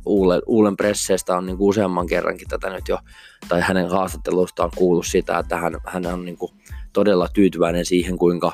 Uulen, 0.05 0.41
Uulen 0.46 0.77
presseistä 0.77 1.38
on 1.38 1.46
niin 1.46 1.58
kuin 1.58 1.70
useamman 1.70 2.08
kerrankin 2.08 2.48
tätä 2.48 2.70
nyt 2.70 2.88
jo, 2.88 3.00
tai 3.50 3.62
hänen 3.62 3.89
haastattelusta 3.89 4.63
on 4.63 4.72
kuullut 4.75 5.08
sitä, 5.08 5.39
että 5.39 5.58
hän, 5.58 5.77
hän 5.86 6.05
on 6.05 6.25
niin 6.25 6.38
kuin 6.38 6.51
todella 6.94 7.27
tyytyväinen 7.34 7.86
siihen, 7.86 8.17
kuinka 8.17 8.51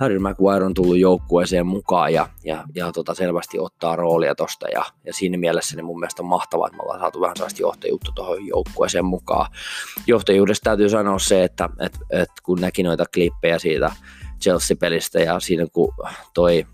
Harry 0.00 0.18
Maguire 0.18 0.64
on 0.64 0.74
tullut 0.74 0.98
joukkueeseen 0.98 1.66
mukaan 1.66 2.12
ja, 2.12 2.28
ja, 2.44 2.64
ja 2.74 2.92
tota 2.92 3.14
selvästi 3.14 3.58
ottaa 3.58 3.96
roolia 3.96 4.34
tosta 4.34 4.68
ja, 4.68 4.84
ja 5.04 5.14
siinä 5.14 5.38
mielessä 5.38 5.76
niin 5.76 5.84
mun 5.84 6.00
mielestä 6.00 6.22
on 6.22 6.28
mahtavaa, 6.28 6.66
että 6.66 6.76
me 6.76 6.82
ollaan 6.82 7.00
saatu 7.00 7.20
vähän 7.20 7.36
sellaista 7.36 7.62
johtajuutta 7.62 8.12
tuohon 8.14 8.46
joukkueeseen 8.46 9.04
mukaan. 9.04 9.50
Johtajuudesta 10.06 10.64
täytyy 10.64 10.88
sanoa 10.88 11.18
se, 11.18 11.44
että 11.44 11.68
et, 11.80 11.98
et 12.10 12.30
kun 12.42 12.60
näki 12.60 12.82
noita 12.82 13.04
klippejä 13.14 13.58
siitä 13.58 13.92
Chelsea-pelistä 14.40 15.20
ja 15.20 15.40
siinä 15.40 15.66
kun 15.72 15.94
toi 16.34 16.66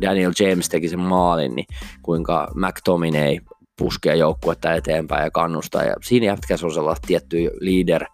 Daniel 0.00 0.32
James 0.40 0.68
teki 0.68 0.88
sen 0.88 1.00
maalin, 1.00 1.56
niin 1.56 1.66
kuinka 2.02 2.52
McTominay 2.54 3.38
puskee 3.78 4.16
joukkuetta 4.16 4.74
eteenpäin 4.74 5.24
ja 5.24 5.30
kannustaa. 5.30 5.82
Ja 5.82 5.94
siinä 6.02 6.26
jätkässä 6.26 6.66
on 6.66 6.74
sellaista 6.74 7.06
tiettyä 7.06 7.50
leader, 7.60 8.04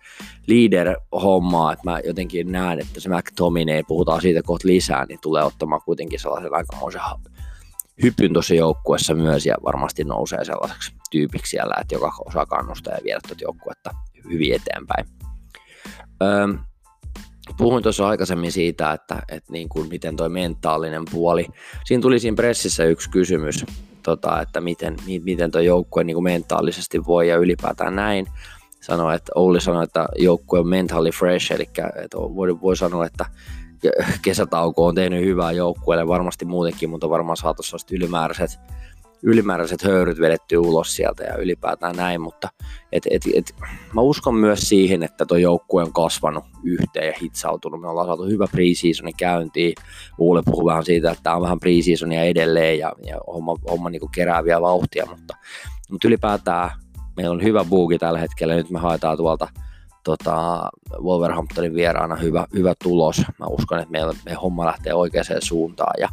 leader-hommaa, 0.47 1.73
että 1.73 1.91
mä 1.91 2.01
jotenkin 2.05 2.53
näen, 2.53 2.81
että 2.81 3.01
se 3.01 3.09
McTominay, 3.09 3.83
puhutaan 3.89 4.21
siitä 4.21 4.43
kohta 4.43 4.69
lisää, 4.69 5.07
niin 5.07 5.19
tulee 5.23 5.45
ottamaan 5.45 5.81
kuitenkin 5.85 6.21
sellaisen 6.21 6.55
aikamoisen 6.55 7.01
hypyn 8.03 8.33
tuossa 8.33 8.55
joukkuessa 8.55 9.15
myös 9.15 9.47
ja 9.47 9.55
varmasti 9.65 10.05
nousee 10.05 10.45
sellaiseksi 10.45 10.93
tyypiksi 11.11 11.51
siellä, 11.51 11.75
että 11.81 11.95
joka 11.95 12.13
osaa 12.27 12.47
kannustaa 12.47 12.95
ja 12.95 13.05
viedä 13.05 13.21
tuota 13.29 13.45
joukkuetta 13.45 13.91
hyvin 14.25 14.55
eteenpäin. 14.55 15.07
Öö, 16.23 16.49
puhuin 17.57 17.83
tuossa 17.83 18.09
aikaisemmin 18.09 18.53
siitä, 18.53 18.93
että, 18.93 19.23
että 19.29 19.53
niin 19.53 19.69
kuin 19.69 19.89
miten 19.89 20.17
toi 20.17 20.29
mentaalinen 20.29 21.05
puoli. 21.11 21.47
Siinä 21.85 22.03
tuli 22.03 22.19
siinä 22.19 22.35
pressissä 22.35 22.85
yksi 22.85 23.11
kysymys, 23.11 23.65
tota, 24.03 24.41
että 24.41 24.61
miten, 24.61 24.97
miten 25.25 25.51
tuo 25.51 25.61
joukkue 25.61 26.05
niin 26.05 26.15
kuin 26.15 26.25
mentaalisesti 26.25 27.07
voi 27.07 27.29
ja 27.29 27.37
ylipäätään 27.37 27.97
näin. 27.97 28.27
Sanoi, 28.81 29.15
että 29.15 29.33
Olli 29.35 29.61
sanoi, 29.61 29.85
että 29.85 30.09
joukkue 30.19 30.59
on 30.59 30.69
mentally 30.69 31.11
fresh, 31.11 31.53
eli 31.53 31.63
että 32.05 32.19
voi, 32.19 32.61
voi 32.61 32.77
sanoa, 32.77 33.07
että 33.07 33.25
kesätauko 34.23 34.87
on 34.87 34.95
tehnyt 34.95 35.25
hyvää 35.25 35.53
joukkueelle 35.53 36.09
varmasti 36.09 36.45
muutenkin, 36.45 36.91
mutta 36.91 37.11
varmaan 37.11 37.37
saatu 37.37 37.63
ylimääräiset 37.93 38.61
ylimääräiset 39.23 39.83
höyryt 39.83 40.21
vedetty 40.21 40.57
ulos 40.57 40.97
sieltä 40.97 41.25
ja 41.25 41.37
ylipäätään 41.37 41.97
näin, 41.97 42.21
mutta 42.21 42.49
et, 42.93 43.07
et, 43.11 43.23
et, 43.35 43.55
mä 43.95 44.01
uskon 44.01 44.35
myös 44.35 44.61
siihen, 44.61 45.03
että 45.03 45.27
tuo 45.27 45.37
joukkue 45.37 45.83
on 45.83 45.93
kasvanut 45.93 46.45
yhteen 46.65 47.07
ja 47.07 47.13
hitsautunut. 47.23 47.81
Me 47.81 47.89
ollaan 47.89 48.07
saatu 48.07 48.25
hyvä 48.25 48.47
preseasoni 48.53 49.13
käyntiin. 49.13 49.75
Uule 50.19 50.43
puhuu 50.45 50.67
vähän 50.67 50.85
siitä, 50.85 51.11
että 51.11 51.23
tämä 51.23 51.37
on 51.37 51.43
vähän 51.43 51.61
preseasonia 51.61 52.25
edelleen 52.25 52.79
ja, 52.79 52.93
ja 53.07 53.21
homma, 53.27 53.57
homma 53.71 53.91
niin 53.91 54.11
kerää 54.15 54.45
vielä 54.45 54.61
vauhtia, 54.61 55.07
mutta, 55.11 55.37
mutta 55.91 56.09
ylipäätään 56.09 56.71
meillä 57.17 57.33
on 57.33 57.43
hyvä 57.43 57.65
buuki 57.65 57.99
tällä 57.99 58.19
hetkellä. 58.19 58.55
Nyt 58.55 58.71
me 58.71 58.79
haetaan 58.79 59.17
tuolta 59.17 59.49
tota, 60.05 60.63
Wolverhamptonin 60.99 61.75
vieraana 61.75 62.17
hyvä, 62.17 62.47
hyvä 62.55 62.75
tulos. 62.83 63.23
Mä 63.39 63.47
uskon, 63.47 63.79
että 63.79 63.93
meillä, 63.93 64.15
meidän 64.25 64.43
homma 64.43 64.67
lähtee 64.67 64.95
oikeaan 64.95 65.27
suuntaan 65.43 65.95
ja 66.01 66.09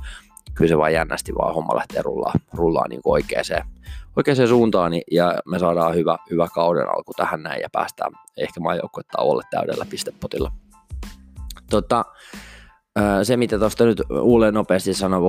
kyllä 0.59 0.69
se 0.69 0.77
vaan 0.77 0.93
jännästi 0.93 1.35
vaan 1.35 1.53
homma 1.53 1.75
lähtee 1.75 2.01
rullaa, 2.01 2.33
rullaa 2.53 2.87
niin 2.87 3.01
kuin 3.01 3.13
oikeaan, 3.13 3.45
oikeaan 4.15 4.47
suuntaan 4.47 4.91
niin, 4.91 5.03
ja 5.11 5.33
me 5.45 5.59
saadaan 5.59 5.95
hyvä, 5.95 6.17
hyvä 6.31 6.47
kauden 6.47 6.89
alku 6.89 7.13
tähän 7.17 7.43
näin 7.43 7.61
ja 7.61 7.69
päästään 7.71 8.11
ehkä 8.37 8.59
maajoukkuetta 8.59 9.21
olla 9.21 9.43
täydellä 9.51 9.85
pistepotilla. 9.89 10.51
Tota, 11.69 12.05
se, 13.23 13.37
mitä 13.37 13.59
tuosta 13.59 13.85
nyt 13.85 14.01
Ulle 14.09 14.51
nopeasti 14.51 14.93
sanoi 14.93 15.21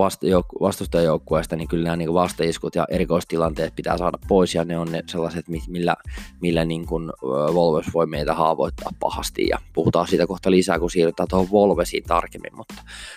vastustajajoukkueesta, 0.61 1.57
niin 1.57 1.69
kyllä 1.69 1.85
nämä 1.85 1.97
niin 1.97 2.15
vastaiskut 2.15 2.75
ja 2.75 2.87
erikoistilanteet 2.91 3.77
pitää 3.77 3.99
saada 3.99 4.19
pois, 4.29 4.55
ja 4.55 4.65
ne 4.65 4.79
on 4.79 4.93
ne 4.93 5.03
sellaiset, 5.07 5.45
millä, 5.69 5.97
millä 6.41 6.65
niin 6.65 6.87
kuin 6.87 7.13
Volves 7.55 7.87
voi 7.95 8.07
meitä 8.07 8.35
haavoittaa 8.35 8.91
pahasti, 9.01 9.47
ja 9.49 9.59
puhutaan 9.73 10.09
siitä 10.09 10.27
kohta 10.27 10.51
lisää, 10.51 10.79
kun 10.79 10.91
siirrytään 10.91 11.29
tuohon 11.29 11.51
Volvesiin 11.51 12.05
tarkemmin, 12.05 12.57
mutta 12.57 12.75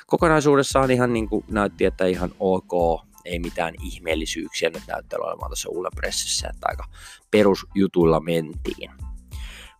kokonaisuudessaan 0.08 0.92
ihan 0.92 1.14
niin 1.14 1.30
kuin 1.30 1.46
näytti, 1.52 1.86
että 1.86 2.06
ihan 2.06 2.32
ok, 2.40 3.02
ei 3.26 3.40
mitään 3.40 3.74
ihmeellisyyksiä 3.84 4.70
nyt 4.70 4.84
näyttää 4.88 5.20
olemaan 5.20 5.50
tuossa 5.50 5.70
Ulle 5.70 5.90
pressissä, 5.96 6.48
että 6.48 6.68
aika 6.70 6.86
perusjutuilla 7.32 8.20
mentiin. 8.20 8.92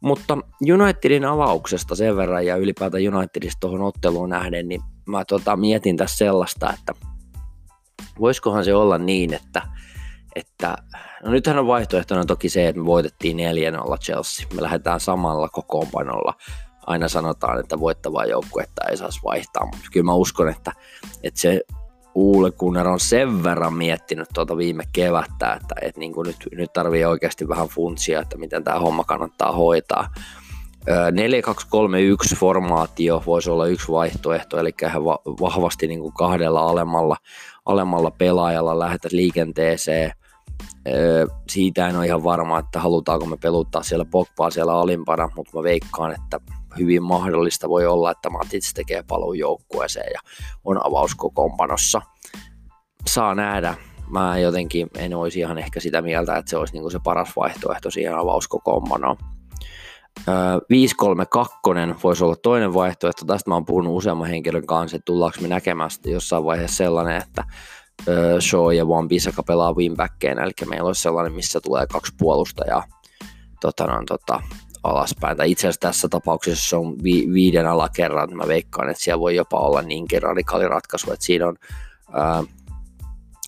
Mutta 0.04 0.38
Unitedin 0.74 1.26
avauksesta 1.26 1.96
sen 1.96 2.18
verran 2.18 2.46
ja 2.46 2.56
ylipäätään 2.56 3.16
Unitedista 3.16 3.60
tuohon 3.60 3.82
otteluun 3.82 4.30
nähden, 4.30 4.68
niin 4.68 4.82
mä 5.06 5.26
tota, 5.26 5.58
mietin 5.58 5.98
tässä 5.98 6.18
sellaista, 6.18 6.74
että 6.74 6.94
voisikohan 8.20 8.66
se 8.66 8.76
olla 8.76 8.98
niin, 8.98 9.34
että, 9.34 9.62
että 10.36 10.76
no 11.24 11.32
nythän 11.32 11.60
on 11.60 11.68
vaihtoehtona 11.68 12.26
toki 12.26 12.50
se, 12.50 12.68
että 12.68 12.80
me 12.82 12.86
voitettiin 12.86 13.38
4-0 13.38 13.42
Chelsea. 13.98 14.48
Me 14.56 14.62
lähdetään 14.62 15.00
samalla 15.00 15.50
kokoonpanolla. 15.50 16.34
Aina 16.88 17.08
sanotaan, 17.08 17.60
että 17.60 17.80
voittavaa 17.80 18.26
joukkuetta 18.26 18.88
ei 18.90 18.98
saisi 18.98 19.20
vaihtaa, 19.24 19.66
mutta 19.66 19.88
kyllä 19.94 20.06
mä 20.06 20.14
uskon, 20.14 20.50
että, 20.50 20.72
että 21.24 21.40
se 21.40 21.62
Uule 22.16 22.52
Kunner 22.52 22.88
on 22.88 23.00
sen 23.00 23.44
verran 23.44 23.74
miettinyt 23.74 24.28
tuota 24.34 24.58
viime 24.58 24.84
kevättä, 24.94 25.54
että, 25.54 25.76
että 25.82 26.00
niin 26.00 26.14
kuin 26.14 26.28
nyt, 26.28 26.38
nyt 26.52 26.74
tarvii 26.74 27.06
oikeasti 27.06 27.48
vähän 27.48 27.68
funtsia, 27.68 28.22
että 28.22 28.38
miten 28.38 28.64
tämä 28.64 28.80
homma 28.80 29.04
kannattaa 29.04 29.52
hoitaa. 29.52 30.08
4-2-3-1 32.34 32.38
formaatio 32.38 33.24
voisi 33.26 33.50
olla 33.50 33.68
yksi 33.68 33.92
vaihtoehto, 33.92 34.60
eli 34.60 34.74
ihan 34.84 35.04
vahvasti 35.26 35.88
niin 35.88 36.00
kuin 36.00 36.14
kahdella 36.14 36.62
alemmalla, 36.62 37.18
alemmalla 37.66 38.12
pelaajalla 38.12 38.80
lähdetä 38.80 39.08
liikenteeseen. 39.12 40.12
Siitä 41.50 41.88
en 41.88 41.98
ole 41.98 42.06
ihan 42.06 42.24
varma, 42.24 42.60
että 42.60 42.80
halutaanko 42.80 43.26
me 43.26 43.38
peluttaa 43.38 43.84
siellä 43.84 44.06
Pogbaa 44.06 44.50
siellä 44.52 44.74
alimpana, 44.74 45.30
mutta 45.36 45.58
mä 45.58 45.64
veikkaan, 45.64 46.12
että 46.12 46.40
hyvin 46.80 47.04
mahdollista 47.04 47.70
voi 47.70 47.86
olla, 47.86 48.12
että 48.12 48.30
Matic 48.30 48.74
tekee 48.74 49.04
paluun 49.08 49.40
joukkueeseen 49.40 50.12
ja 50.14 50.20
on 50.64 50.86
avauskokoonpanossa. 50.86 52.02
Saa 53.08 53.36
nähdä. 53.36 53.76
Mä 54.10 54.38
jotenkin 54.38 54.88
en 54.98 55.16
olisi 55.16 55.40
ihan 55.40 55.58
ehkä 55.58 55.80
sitä 55.80 56.02
mieltä, 56.02 56.38
että 56.38 56.50
se 56.50 56.58
olisi 56.58 56.74
niinku 56.74 56.90
se 56.90 57.00
paras 57.04 57.36
vaihtoehto 57.36 57.92
siihen 57.92 58.16
avauskokoonpanoon. 58.16 59.18
532 60.70 61.58
voisi 62.04 62.24
olla 62.24 62.36
toinen 62.36 62.74
vaihtoehto. 62.74 63.26
Tästä 63.26 63.50
mä 63.50 63.54
oon 63.56 63.66
puhunut 63.66 63.98
useamman 63.98 64.28
henkilön 64.28 64.66
kanssa, 64.66 64.96
että 64.98 65.06
tullaanko 65.06 65.38
me 65.42 65.48
näkemään 65.48 65.90
jossain 66.06 66.46
vaiheessa 66.46 66.78
sellainen, 66.78 67.22
että 67.22 67.44
Shaw 68.40 68.74
ja 68.74 68.88
Van 68.88 69.08
Bissaka 69.08 69.44
pelaa 69.44 69.74
winbackkeina, 69.74 70.44
eli 70.44 70.52
meillä 70.66 70.88
olisi 70.88 71.02
sellainen, 71.02 71.34
missä 71.34 71.60
tulee 71.62 71.88
kaksi 71.88 72.14
puolustajaa 72.18 72.84
tota, 73.64 73.86
no, 73.86 74.04
tota, 74.08 74.42
alaspäin. 74.84 75.38
Tai 75.38 75.52
itse 75.52 75.68
asiassa 75.68 75.88
tässä 75.88 76.08
tapauksessa 76.10 76.70
se 76.70 76.76
on 76.76 77.04
vi- 77.04 77.34
viiden 77.34 77.68
alakerran. 77.68 78.38
Mä 78.38 78.48
veikkaan, 78.48 78.90
että 78.90 79.04
siellä 79.04 79.20
voi 79.20 79.36
jopa 79.36 79.60
olla 79.60 79.82
niinkin 79.82 80.24
radikaali 80.24 80.68
ratkaisu, 80.68 81.12
että 81.12 81.26
siinä 81.26 81.48
on 81.48 81.56
ää, 82.14 82.44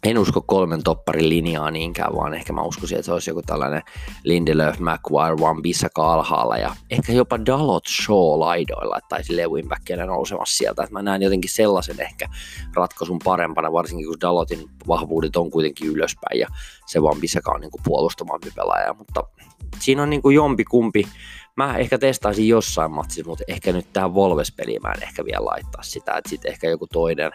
en 0.06 0.18
usko 0.18 0.42
kolmen 0.42 0.84
topparin 0.84 1.30
linjaa 1.30 1.72
niinkään, 1.72 2.16
vaan 2.16 2.34
ehkä 2.34 2.54
mä 2.54 2.62
uskoisin, 2.62 2.98
että 2.98 3.06
se 3.06 3.12
olisi 3.12 3.30
joku 3.30 3.42
tällainen 3.42 3.82
Lindelöf, 4.24 4.80
McGuire, 4.80 5.40
Van 5.40 5.62
Bissaka 5.62 6.14
alhaalla 6.14 6.58
ja 6.58 6.76
ehkä 6.90 7.14
jopa 7.14 7.46
Dalot 7.46 7.84
Shaw 7.88 8.40
laidoilla, 8.40 9.00
tai 9.10 9.24
silleen 9.24 9.52
wingbackkeinä 9.52 10.06
nousemassa 10.06 10.58
sieltä. 10.58 10.84
Että 10.84 10.94
mä 10.94 11.02
näen 11.02 11.22
jotenkin 11.22 11.52
sellaisen 11.52 12.02
ehkä 12.02 12.28
ratkaisun 12.76 13.20
parempana, 13.24 13.72
varsinkin 13.72 14.08
kun 14.08 14.22
Dalotin 14.22 14.70
vahvuudet 14.88 15.36
on 15.36 15.52
kuitenkin 15.52 15.88
ylöspäin 15.88 16.40
ja 16.40 16.48
se 16.86 17.02
Van 17.02 17.20
Bissaka 17.22 17.52
on 17.52 17.62
niin 17.62 17.72
kuin 17.72 17.82
puolustamampi 17.86 18.52
pelaaja, 18.56 18.94
mutta 18.94 19.24
siinä 19.80 20.04
on 20.04 20.10
niin 20.10 20.22
kuin 20.22 20.36
jompi 20.36 20.64
kumpi. 20.64 21.04
Mä 21.58 21.78
ehkä 21.78 21.98
testaisin 21.98 22.48
jossain 22.48 22.92
matsissa, 22.92 23.30
mutta 23.30 23.44
ehkä 23.48 23.74
nyt 23.74 23.94
tähän 23.94 24.14
Volves-peliin 24.14 24.82
mä 24.82 24.92
en 24.92 25.04
ehkä 25.04 25.26
vielä 25.26 25.46
laittaa 25.46 25.84
sitä, 25.84 26.18
että 26.18 26.30
sitten 26.30 26.52
ehkä 26.52 26.70
joku 26.70 26.88
toinen 26.88 27.32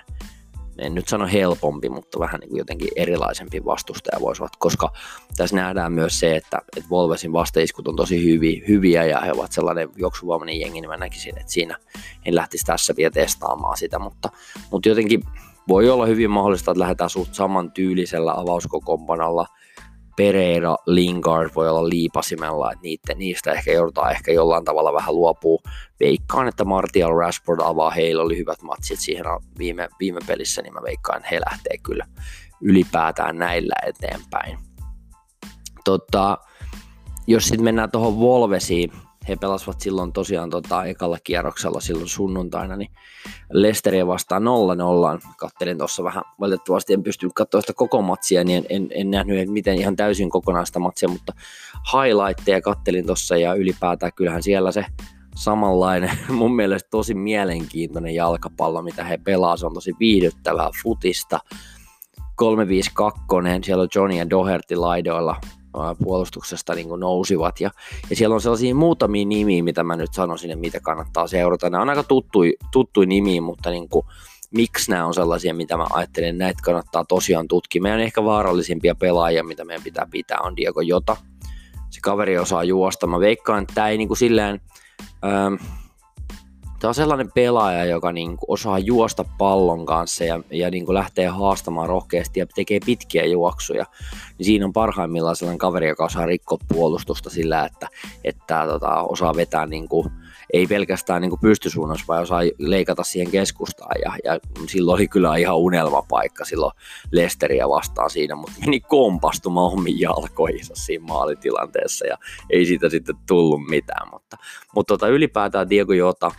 en 0.79 0.95
nyt 0.95 1.09
sano 1.09 1.27
helpompi, 1.33 1.89
mutta 1.89 2.21
vähän 2.21 2.41
niin 2.41 2.49
kuin 2.49 2.59
jotenkin 2.59 2.89
erilaisempi 2.97 3.65
vastustaja 3.65 4.21
voisivat, 4.21 4.57
koska 4.59 4.93
tässä 5.37 5.57
nähdään 5.57 5.93
myös 5.93 6.21
se, 6.21 6.37
että, 6.37 6.59
että 6.77 6.91
Volvesin 6.91 7.33
vastaiskut 7.33 7.89
on 7.89 7.97
tosi 7.97 8.25
hyviä, 8.25 8.63
hyviä 8.69 9.05
ja 9.05 9.21
he 9.21 9.33
ovat 9.33 9.53
sellainen 9.53 9.89
juoksuvoimainen 9.97 10.61
jengi, 10.61 10.81
niin 10.81 10.91
mä 10.91 10.97
näkisin, 10.97 11.39
että 11.39 11.53
siinä 11.53 11.77
en 12.25 12.35
lähtisi 12.35 12.65
tässä 12.65 12.95
vielä 12.97 13.11
testaamaan 13.11 13.77
sitä, 13.77 13.99
mutta, 13.99 14.31
mutta 14.71 14.89
jotenkin 14.89 15.23
voi 15.69 15.91
olla 15.91 16.07
hyvin 16.07 16.31
mahdollista, 16.31 16.71
että 16.71 16.81
lähdetään 16.81 17.11
suht 17.11 17.35
saman 17.35 17.73
tyylisellä 17.73 18.33
avauskokompanalla– 18.37 19.47
Pereira, 20.21 20.77
Lingard 20.87 21.51
voi 21.55 21.69
olla 21.69 21.89
liipasimella, 21.89 22.73
että 22.73 22.83
niitä, 22.83 23.15
niistä 23.15 23.53
ehkä 23.53 23.73
joudutaan 23.73 24.13
ehkä 24.13 24.33
jollain 24.33 24.65
tavalla 24.65 24.93
vähän 24.93 25.15
luopuu. 25.15 25.63
Veikkaan, 26.01 26.49
että 26.49 26.65
Martial 26.65 27.17
Rashford 27.17 27.61
avaa, 27.65 27.91
heillä 27.91 28.23
oli 28.23 28.39
hyvät 28.39 28.63
matsit 28.63 29.01
siihen 29.01 29.25
viime, 29.59 29.89
viime 30.01 30.21
pelissä, 30.27 30.63
niin 30.63 30.75
mä 30.75 30.81
veikkaan, 30.83 31.19
että 31.19 31.29
he 31.31 31.41
lähtee 31.41 31.79
kyllä 31.83 32.07
ylipäätään 32.61 33.39
näillä 33.39 33.75
eteenpäin. 33.87 34.59
Tota, 35.85 36.39
jos 37.27 37.45
sitten 37.45 37.65
mennään 37.65 37.91
tuohon 37.91 38.21
Volvesiin, 38.21 38.93
he 39.29 39.37
pelasivat 39.37 39.81
silloin 39.81 40.13
tosiaan 40.13 40.51
tota, 40.51 40.85
ekalla 40.85 41.19
kierroksella 41.25 41.81
silloin 41.81 42.09
sunnuntaina, 42.09 42.77
niin 42.77 42.91
Lesteria 43.53 44.07
vastaan 44.07 44.43
0-0. 44.43 44.47
Kattelin 45.37 45.79
tuossa 45.79 46.05
vähän, 46.05 46.23
valitettavasti 46.41 46.93
en 46.93 47.03
pystynyt 47.03 47.33
katsoa 47.33 47.61
sitä 47.61 47.73
koko 47.73 48.03
matsia, 48.03 48.45
niin 48.45 48.57
en, 48.59 48.65
en, 48.69 48.89
en 48.95 49.11
nähnyt, 49.11 49.49
miten 49.49 49.79
ihan 49.79 49.97
täysin 49.97 50.31
kokonaista 50.31 50.81
matsia, 50.81 51.09
mutta 51.09 51.33
highlightteja 51.93 52.61
kattelin 52.61 53.07
tuossa 53.07 53.37
ja 53.37 53.55
ylipäätään 53.55 54.13
kyllähän 54.17 54.43
siellä 54.43 54.73
se 54.73 54.85
samanlainen, 55.37 56.11
mun 56.29 56.57
mielestä 56.57 56.89
tosi 56.91 57.15
mielenkiintoinen 57.15 58.15
jalkapallo, 58.15 58.83
mitä 58.83 59.05
he 59.05 59.19
pelaa, 59.19 59.57
se 59.57 59.67
on 59.67 59.75
tosi 59.75 59.93
viihdyttävää 60.01 60.71
futista. 60.83 61.41
352, 62.37 63.23
siellä 63.65 63.83
on 63.83 63.89
Johnny 63.95 64.17
ja 64.17 64.31
Doherty 64.31 64.77
laidoilla, 64.77 65.37
puolustuksesta 66.03 66.75
niin 66.75 66.89
kuin 66.89 67.01
nousivat. 67.01 67.61
Ja, 67.61 67.71
ja 68.11 68.17
siellä 68.17 68.35
on 68.35 68.41
sellaisia 68.41 68.75
muutamia 68.75 69.25
nimiä, 69.25 69.63
mitä 69.63 69.85
mä 69.85 69.97
nyt 69.97 70.13
sanoisin, 70.13 70.51
että 70.51 70.61
mitä 70.61 70.81
kannattaa 70.81 71.27
seurata. 71.27 71.71
Nämä 71.71 71.83
on 71.83 71.91
aika 71.91 72.03
tuttui, 72.03 72.57
tuttui 72.73 73.07
nimiä, 73.07 73.41
mutta 73.41 73.71
niin 73.71 73.89
kuin, 73.89 74.07
miksi 74.51 74.91
nämä 74.91 75.07
on 75.07 75.15
sellaisia, 75.15 75.55
mitä 75.55 75.77
mä 75.77 75.87
ajattelen, 75.91 76.39
näitä 76.39 76.63
kannattaa 76.63 77.05
tosiaan 77.05 77.49
tutkia. 77.49 77.83
Meidän 77.83 78.01
ehkä 78.01 78.25
vaarallisimpia 78.25 78.95
pelaajia, 78.95 79.45
mitä 79.45 79.65
meidän 79.65 79.85
pitää 79.85 80.07
pitää, 80.11 80.39
on 80.43 80.57
Diego 80.57 80.81
Jota. 80.81 81.17
Se 81.91 82.01
kaveri 82.03 82.39
osaa 82.39 82.65
juosta. 82.65 83.07
Mä 83.07 83.21
veikkaan, 83.21 83.63
että 83.63 83.75
tämä 83.75 83.89
ei 83.89 83.99
niin 83.99 84.09
kuin 84.09 84.19
silleen, 84.19 84.61
ähm, 85.25 85.55
Tämä 86.81 86.89
on 86.89 86.95
sellainen 86.95 87.33
pelaaja, 87.33 87.85
joka 87.85 88.13
niin 88.13 88.37
kuin 88.37 88.51
osaa 88.51 88.79
juosta 88.79 89.25
pallon 89.39 89.87
kanssa 89.87 90.25
ja, 90.25 90.41
ja 90.51 90.71
niin 90.71 90.87
kuin 90.87 90.95
lähtee 90.95 91.27
haastamaan 91.27 91.89
rohkeasti 91.89 92.41
ja 92.41 92.47
tekee 92.47 92.81
pitkiä 92.87 93.27
juoksuja. 93.27 93.85
Niin 94.39 94.47
siinä 94.47 94.67
on 94.67 94.73
parhaimmillaan 94.73 95.37
sellainen 95.37 95.59
kaveri, 95.59 95.89
joka 95.89 96.05
osaa 96.05 96.27
rikkoa 96.27 96.59
puolustusta 96.69 97.31
sillä, 97.31 97.65
että, 97.65 97.89
että 98.25 98.67
tota, 98.67 99.03
osaa 99.03 99.37
vetää 99.37 99.67
niin 99.67 99.89
kuin, 99.89 100.11
ei 100.53 100.67
pelkästään 100.67 101.23
niin 101.23 101.31
kuin 101.31 101.41
pystysuunnassa, 101.41 102.05
vaan 102.09 102.23
osaa 102.23 102.41
leikata 102.59 103.05
siihen 103.05 103.31
keskustaan. 103.31 103.97
Ja, 104.05 104.13
ja 104.25 104.41
silloin 104.69 104.95
oli 104.95 105.09
kyllä 105.09 105.37
ihan 105.37 105.57
unelmapaikka 105.57 106.45
silloin 106.45 106.73
Lesteriä 107.13 107.69
vastaan 107.69 108.11
siinä, 108.11 108.35
mutta 108.35 108.57
meni 108.61 108.81
kompastumaan 108.81 109.73
omiin 109.73 110.01
jalkoihinsa 110.01 110.75
siinä 110.75 111.05
maalitilanteessa 111.05 112.07
ja 112.07 112.17
ei 112.51 112.67
siitä 112.67 112.89
sitten 112.89 113.17
tullut 113.29 113.67
mitään. 113.69 114.09
Mutta, 114.13 114.37
mutta 114.75 114.95
tota, 114.95 115.09
ylipäätään 115.09 115.71
Diego 115.71 115.93
Jota, 115.93 116.31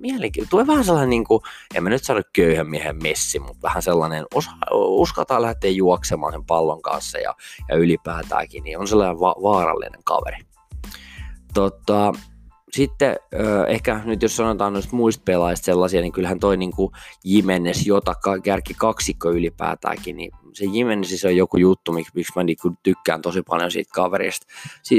mielenkiintoinen. 0.00 0.50
Tuo 0.50 0.66
vähän 0.66 0.84
sellainen, 0.84 1.10
niin 1.10 1.24
kuin, 1.24 1.42
en 1.74 1.82
mä 1.82 1.90
nyt 1.90 2.04
sano 2.04 2.22
köyhän 2.32 2.70
miehen 2.70 3.02
messi, 3.02 3.38
mutta 3.38 3.62
vähän 3.62 3.82
sellainen, 3.82 4.24
osa, 4.34 4.50
uskataan 4.72 5.42
lähteä 5.42 5.70
juoksemaan 5.70 6.32
sen 6.32 6.44
pallon 6.44 6.82
kanssa 6.82 7.18
ja, 7.18 7.34
ja 7.68 7.76
ylipäätäänkin, 7.76 8.64
niin 8.64 8.78
on 8.78 8.88
sellainen 8.88 9.20
va- 9.20 9.36
vaarallinen 9.42 10.04
kaveri. 10.04 10.38
Tota, 11.54 12.12
sitten 12.72 13.16
ehkä 13.68 14.00
nyt 14.04 14.22
jos 14.22 14.36
sanotaan 14.36 14.72
noista 14.72 14.96
muista 14.96 15.22
pelaajista 15.24 15.64
sellaisia, 15.64 16.00
niin 16.00 16.12
kyllähän 16.12 16.40
toi 16.40 16.56
niin 16.56 16.72
kuin 16.72 16.92
Jimenez, 17.24 17.86
jota 17.86 18.14
kärki 18.44 18.74
kaksikko 18.74 19.30
ylipäätäänkin, 19.30 20.16
niin 20.16 20.30
se 20.52 20.64
Jimenez 20.64 21.24
on 21.24 21.36
joku 21.36 21.56
juttu, 21.56 21.92
miksi, 21.92 22.12
miksi 22.14 22.32
mä 22.36 22.42
niin 22.42 22.56
kuin 22.62 22.78
tykkään 22.82 23.22
tosi 23.22 23.42
paljon 23.42 23.70
siitä 23.70 23.90
kaverista. 23.94 24.46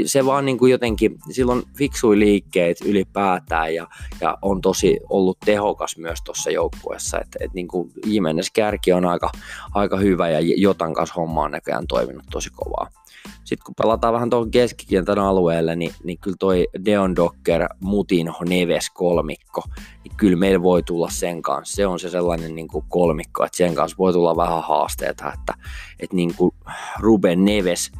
Se 0.06 0.26
vaan 0.26 0.44
niin 0.44 0.58
kuin 0.58 0.72
jotenkin, 0.72 1.18
silloin 1.30 1.62
fiksui 1.78 2.18
liikkeet 2.18 2.80
ylipäätään 2.80 3.74
ja, 3.74 3.86
ja 4.20 4.38
on 4.42 4.60
tosi 4.60 5.00
ollut 5.10 5.38
tehokas 5.44 5.96
myös 5.96 6.18
tuossa 6.24 6.50
joukkueessa, 6.50 7.20
että 7.20 7.38
et 7.40 7.54
niin 7.54 7.68
kuin 7.68 7.92
Jimenez 8.06 8.48
kärki 8.52 8.92
on 8.92 9.04
aika, 9.04 9.30
aika 9.74 9.96
hyvä 9.96 10.28
ja 10.28 10.40
Jotan 10.56 10.94
kanssa 10.94 11.14
homma 11.14 11.42
on 11.42 11.50
näköjään 11.50 11.86
toiminut 11.86 12.24
tosi 12.30 12.50
kovaa. 12.50 13.01
Sitten 13.44 13.64
kun 13.66 13.74
pelataan 13.82 14.14
vähän 14.14 14.30
tuohon 14.30 14.50
keskikentän 14.50 15.18
alueelle, 15.18 15.76
niin, 15.76 15.94
niin 16.04 16.18
kyllä 16.18 16.36
toi 16.40 16.68
Deon 16.84 17.16
Docker, 17.16 17.68
Mutinho, 17.80 18.44
Neves 18.48 18.90
kolmikko, 18.90 19.62
niin 20.04 20.16
kyllä 20.16 20.36
meillä 20.36 20.62
voi 20.62 20.82
tulla 20.82 21.10
sen 21.10 21.42
kanssa. 21.42 21.76
Se 21.76 21.86
on 21.86 22.00
se 22.00 22.10
sellainen 22.10 22.54
niin 22.54 22.68
kuin 22.68 22.84
kolmikko, 22.88 23.44
että 23.44 23.56
sen 23.56 23.74
kanssa 23.74 23.98
voi 23.98 24.12
tulla 24.12 24.36
vähän 24.36 24.62
haasteita, 24.62 25.32
että, 25.32 25.54
että 26.00 26.16
niin 26.16 26.34
kuin 26.34 26.54
Ruben 26.98 27.44
Neves, 27.44 27.92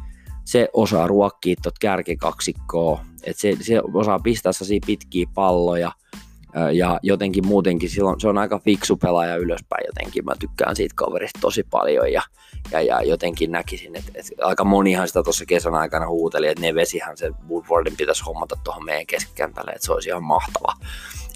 se 0.45 0.69
osaa 0.73 1.07
ruokkia 1.07 1.55
tuot 1.63 1.79
kärkikaksikkoa, 1.79 3.05
että 3.23 3.41
se, 3.41 3.57
se 3.61 3.81
osaa 3.93 4.19
pistää 4.19 4.51
pitkiä 4.85 5.27
palloja, 5.33 5.91
ja 6.73 6.99
jotenkin 7.03 7.47
muutenkin 7.47 7.89
silloin 7.89 8.19
se 8.19 8.27
on 8.27 8.37
aika 8.37 8.59
fiksu 8.59 8.97
pelaaja 8.97 9.35
ylöspäin 9.35 9.83
jotenkin. 9.87 10.25
Mä 10.25 10.33
tykkään 10.39 10.75
siitä 10.75 10.95
kaverista 10.95 11.39
tosi 11.41 11.63
paljon 11.63 12.11
ja, 12.11 12.21
ja, 12.71 12.81
ja 12.81 13.01
jotenkin 13.01 13.51
näkisin, 13.51 13.95
että, 13.95 14.11
että 14.15 14.31
aika 14.47 14.63
monihan 14.63 15.07
sitä 15.07 15.23
tuossa 15.23 15.45
kesän 15.45 15.75
aikana 15.75 16.07
huuteli, 16.07 16.47
että 16.47 16.61
ne 16.61 16.75
vesihän 16.75 17.17
se 17.17 17.31
Woodwardin 17.49 17.97
pitäisi 17.97 18.23
hommata 18.23 18.55
tuohon 18.63 18.85
meidän 18.85 19.05
keskikentälle, 19.05 19.71
että 19.71 19.85
se 19.85 19.93
olisi 19.93 20.09
ihan 20.09 20.23
mahtava. 20.23 20.73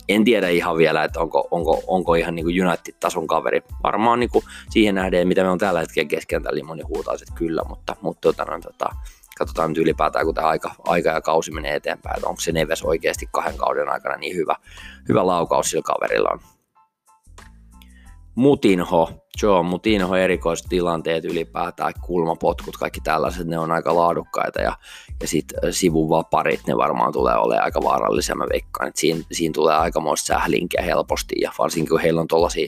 En 0.09 0.25
tiedä 0.25 0.49
ihan 0.49 0.77
vielä, 0.77 1.03
että 1.03 1.19
onko, 1.19 1.47
onko, 1.51 1.83
onko 1.87 2.15
ihan 2.15 2.35
niin 2.35 2.67
United-tason 2.67 3.27
kaveri. 3.27 3.61
Varmaan 3.83 4.19
niin 4.19 4.29
kuin 4.29 4.45
siihen 4.69 4.95
nähden, 4.95 5.27
mitä 5.27 5.43
me 5.43 5.49
on 5.49 5.57
tällä 5.57 5.79
hetkellä 5.79 6.07
keskikentällä, 6.07 6.55
niin 6.55 6.65
moni 6.65 6.83
huutaa, 6.83 7.13
että 7.13 7.33
kyllä, 7.35 7.61
mutta, 7.69 7.95
mutta 8.01 8.21
tota, 8.21 8.45
tota, 8.63 8.89
katsotaan 9.37 9.69
nyt 9.69 9.77
ylipäätään, 9.77 10.25
kun 10.25 10.35
tämä 10.35 10.47
aika, 10.47 10.75
aika 10.85 11.09
ja 11.09 11.21
kausi 11.21 11.51
menee 11.51 11.75
eteenpäin, 11.75 12.15
että 12.15 12.29
onko 12.29 12.41
se 12.41 12.51
Neves 12.51 12.83
oikeasti 12.83 13.29
kahden 13.31 13.57
kauden 13.57 13.89
aikana 13.89 14.17
niin 14.17 14.35
hyvä, 14.35 14.55
hyvä 15.09 15.27
laukaus 15.27 15.69
sillä 15.69 15.83
kaverilla 15.83 16.29
on. 16.33 16.39
Mutinho, 18.35 19.11
Joe 19.43 19.63
Mutinho 19.63 20.15
erikoistilanteet 20.15 21.25
ylipäätään, 21.25 21.93
kulmapotkut, 22.01 22.77
kaikki 22.77 23.01
tällaiset, 23.01 23.47
ne 23.47 23.59
on 23.59 23.71
aika 23.71 23.95
laadukkaita 23.95 24.61
ja, 24.61 24.77
ja 25.21 25.27
sitten 25.27 25.73
sivuvaparit, 25.73 26.67
ne 26.67 26.77
varmaan 26.77 27.13
tulee 27.13 27.35
olemaan 27.35 27.65
aika 27.65 27.81
vaarallisia, 27.83 28.35
mä 28.35 28.45
veikkaan, 28.53 28.87
että 28.87 28.99
siinä, 28.99 29.21
siinä 29.31 29.53
tulee 29.53 29.75
aikamoista 29.75 30.27
sählinkiä 30.27 30.81
helposti 30.81 31.35
ja 31.41 31.51
varsinkin 31.59 31.89
kun 31.89 31.99
heillä 31.99 32.21
on 32.21 32.27
tuollaisia 32.27 32.67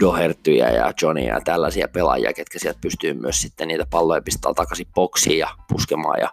Dohertyjä 0.00 0.70
ja 0.70 0.92
Johnia 1.02 1.34
ja 1.34 1.40
tällaisia 1.40 1.88
pelaajia, 1.88 2.32
ketkä 2.32 2.58
sieltä 2.58 2.78
pystyy 2.80 3.14
myös 3.14 3.40
sitten 3.40 3.68
niitä 3.68 3.86
palloja 3.90 4.22
pistää 4.22 4.54
takaisin 4.54 4.86
boksiin 4.94 5.38
ja 5.38 5.48
puskemaan 5.68 6.20
ja 6.20 6.28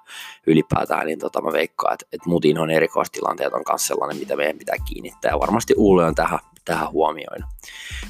ylipäätään, 0.48 1.06
niin 1.06 1.20
tota 1.20 1.42
mä 1.42 1.52
veikkaan, 1.52 1.94
että, 1.94 2.06
että 2.14 2.30
mutin 2.30 2.60
on 2.60 2.70
erikoistilanteet 2.70 3.54
on 3.54 3.64
myös 3.70 3.88
sellainen, 3.88 4.18
mitä 4.18 4.36
meidän 4.36 4.58
pitää 4.58 4.76
kiinnittää 4.86 5.32
ja 5.32 5.40
varmasti 5.40 5.74
Uule 5.78 6.06
on 6.06 6.16
tähän, 6.16 6.40
tähän 6.66 6.92
huomioinut. 6.92 7.50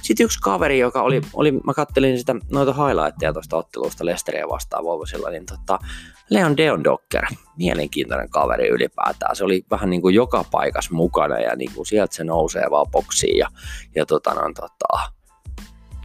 Sitten 0.02 0.24
yksi 0.24 0.40
kaveri, 0.42 0.80
joka 0.80 1.02
oli, 1.02 1.22
oli 1.34 1.52
mä 1.52 1.74
kattelin 1.74 2.20
sitä 2.20 2.36
noita 2.52 2.74
highlightteja 2.74 3.34
tuosta 3.34 3.58
ottelusta 3.58 4.06
Lesteriä 4.06 4.50
vastaan 4.50 4.84
Volvosilla, 4.84 5.30
niin 5.30 5.46
tota, 5.46 5.80
Leon 6.30 6.58
Deon 6.58 6.84
Docker, 6.84 7.26
mielenkiintoinen 7.58 8.30
kaveri 8.30 8.68
ylipäätään. 8.68 9.36
Se 9.36 9.44
oli 9.44 9.66
vähän 9.72 9.90
niin 9.90 10.02
kuin 10.02 10.16
joka 10.16 10.46
paikassa 10.52 10.94
mukana 10.94 11.40
ja 11.40 11.56
niin 11.56 11.72
kuin 11.76 11.86
sieltä 11.86 12.16
se 12.16 12.24
nousee 12.24 12.66
vaan 12.70 12.92
boksiin 12.92 13.38
ja, 13.38 13.48
ja 13.96 14.06
tota, 14.06 14.34
no, 14.34 14.42
tota, 14.56 15.12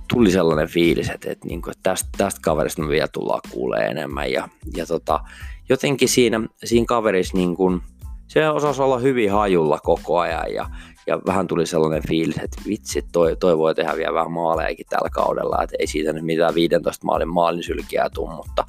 tuli 0.09 0.31
sellainen 0.31 0.69
fiilis, 0.69 1.11
että, 1.11 1.31
että, 1.31 1.47
niin 1.47 1.63
kuin, 1.63 1.73
että 1.73 1.91
tästä, 1.91 2.09
tästä 2.17 2.41
kaverista 2.43 2.83
me 2.83 2.89
vielä 2.89 3.09
tullaan 3.09 3.41
kuulee 3.51 3.87
enemmän. 3.87 4.33
Ja, 4.33 4.49
ja 4.77 4.87
tota, 4.87 5.21
jotenkin 5.69 6.09
siinä, 6.09 6.41
siinä 6.65 6.87
kaverissa 6.87 7.37
niin 7.37 7.57
kuin, 7.57 7.81
se 8.29 8.49
osasi 8.49 8.83
olla 8.83 8.99
hyvin 8.99 9.33
hajulla 9.33 9.79
koko 9.83 10.19
ajan 10.19 10.55
ja, 10.55 10.71
ja 11.07 11.21
vähän 11.27 11.47
tuli 11.47 11.67
sellainen 11.67 12.09
fiilis, 12.09 12.37
että 12.37 12.63
vitsi, 12.67 13.03
toi, 13.13 13.37
toi 13.37 13.59
voi 13.59 13.75
tehdä 13.75 13.97
vielä 13.97 14.15
vähän 14.15 14.33
maalejakin 14.33 14.87
tällä 14.91 15.09
kaudella, 15.13 15.63
että 15.63 15.77
ei 15.79 15.87
siitä 15.87 16.13
nyt 16.13 16.25
mitään 16.25 16.55
15 16.55 17.07
maalin 17.07 17.29
maalin 17.29 17.63
sylkiä 17.63 18.11
tule, 18.15 18.35
mutta, 18.35 18.65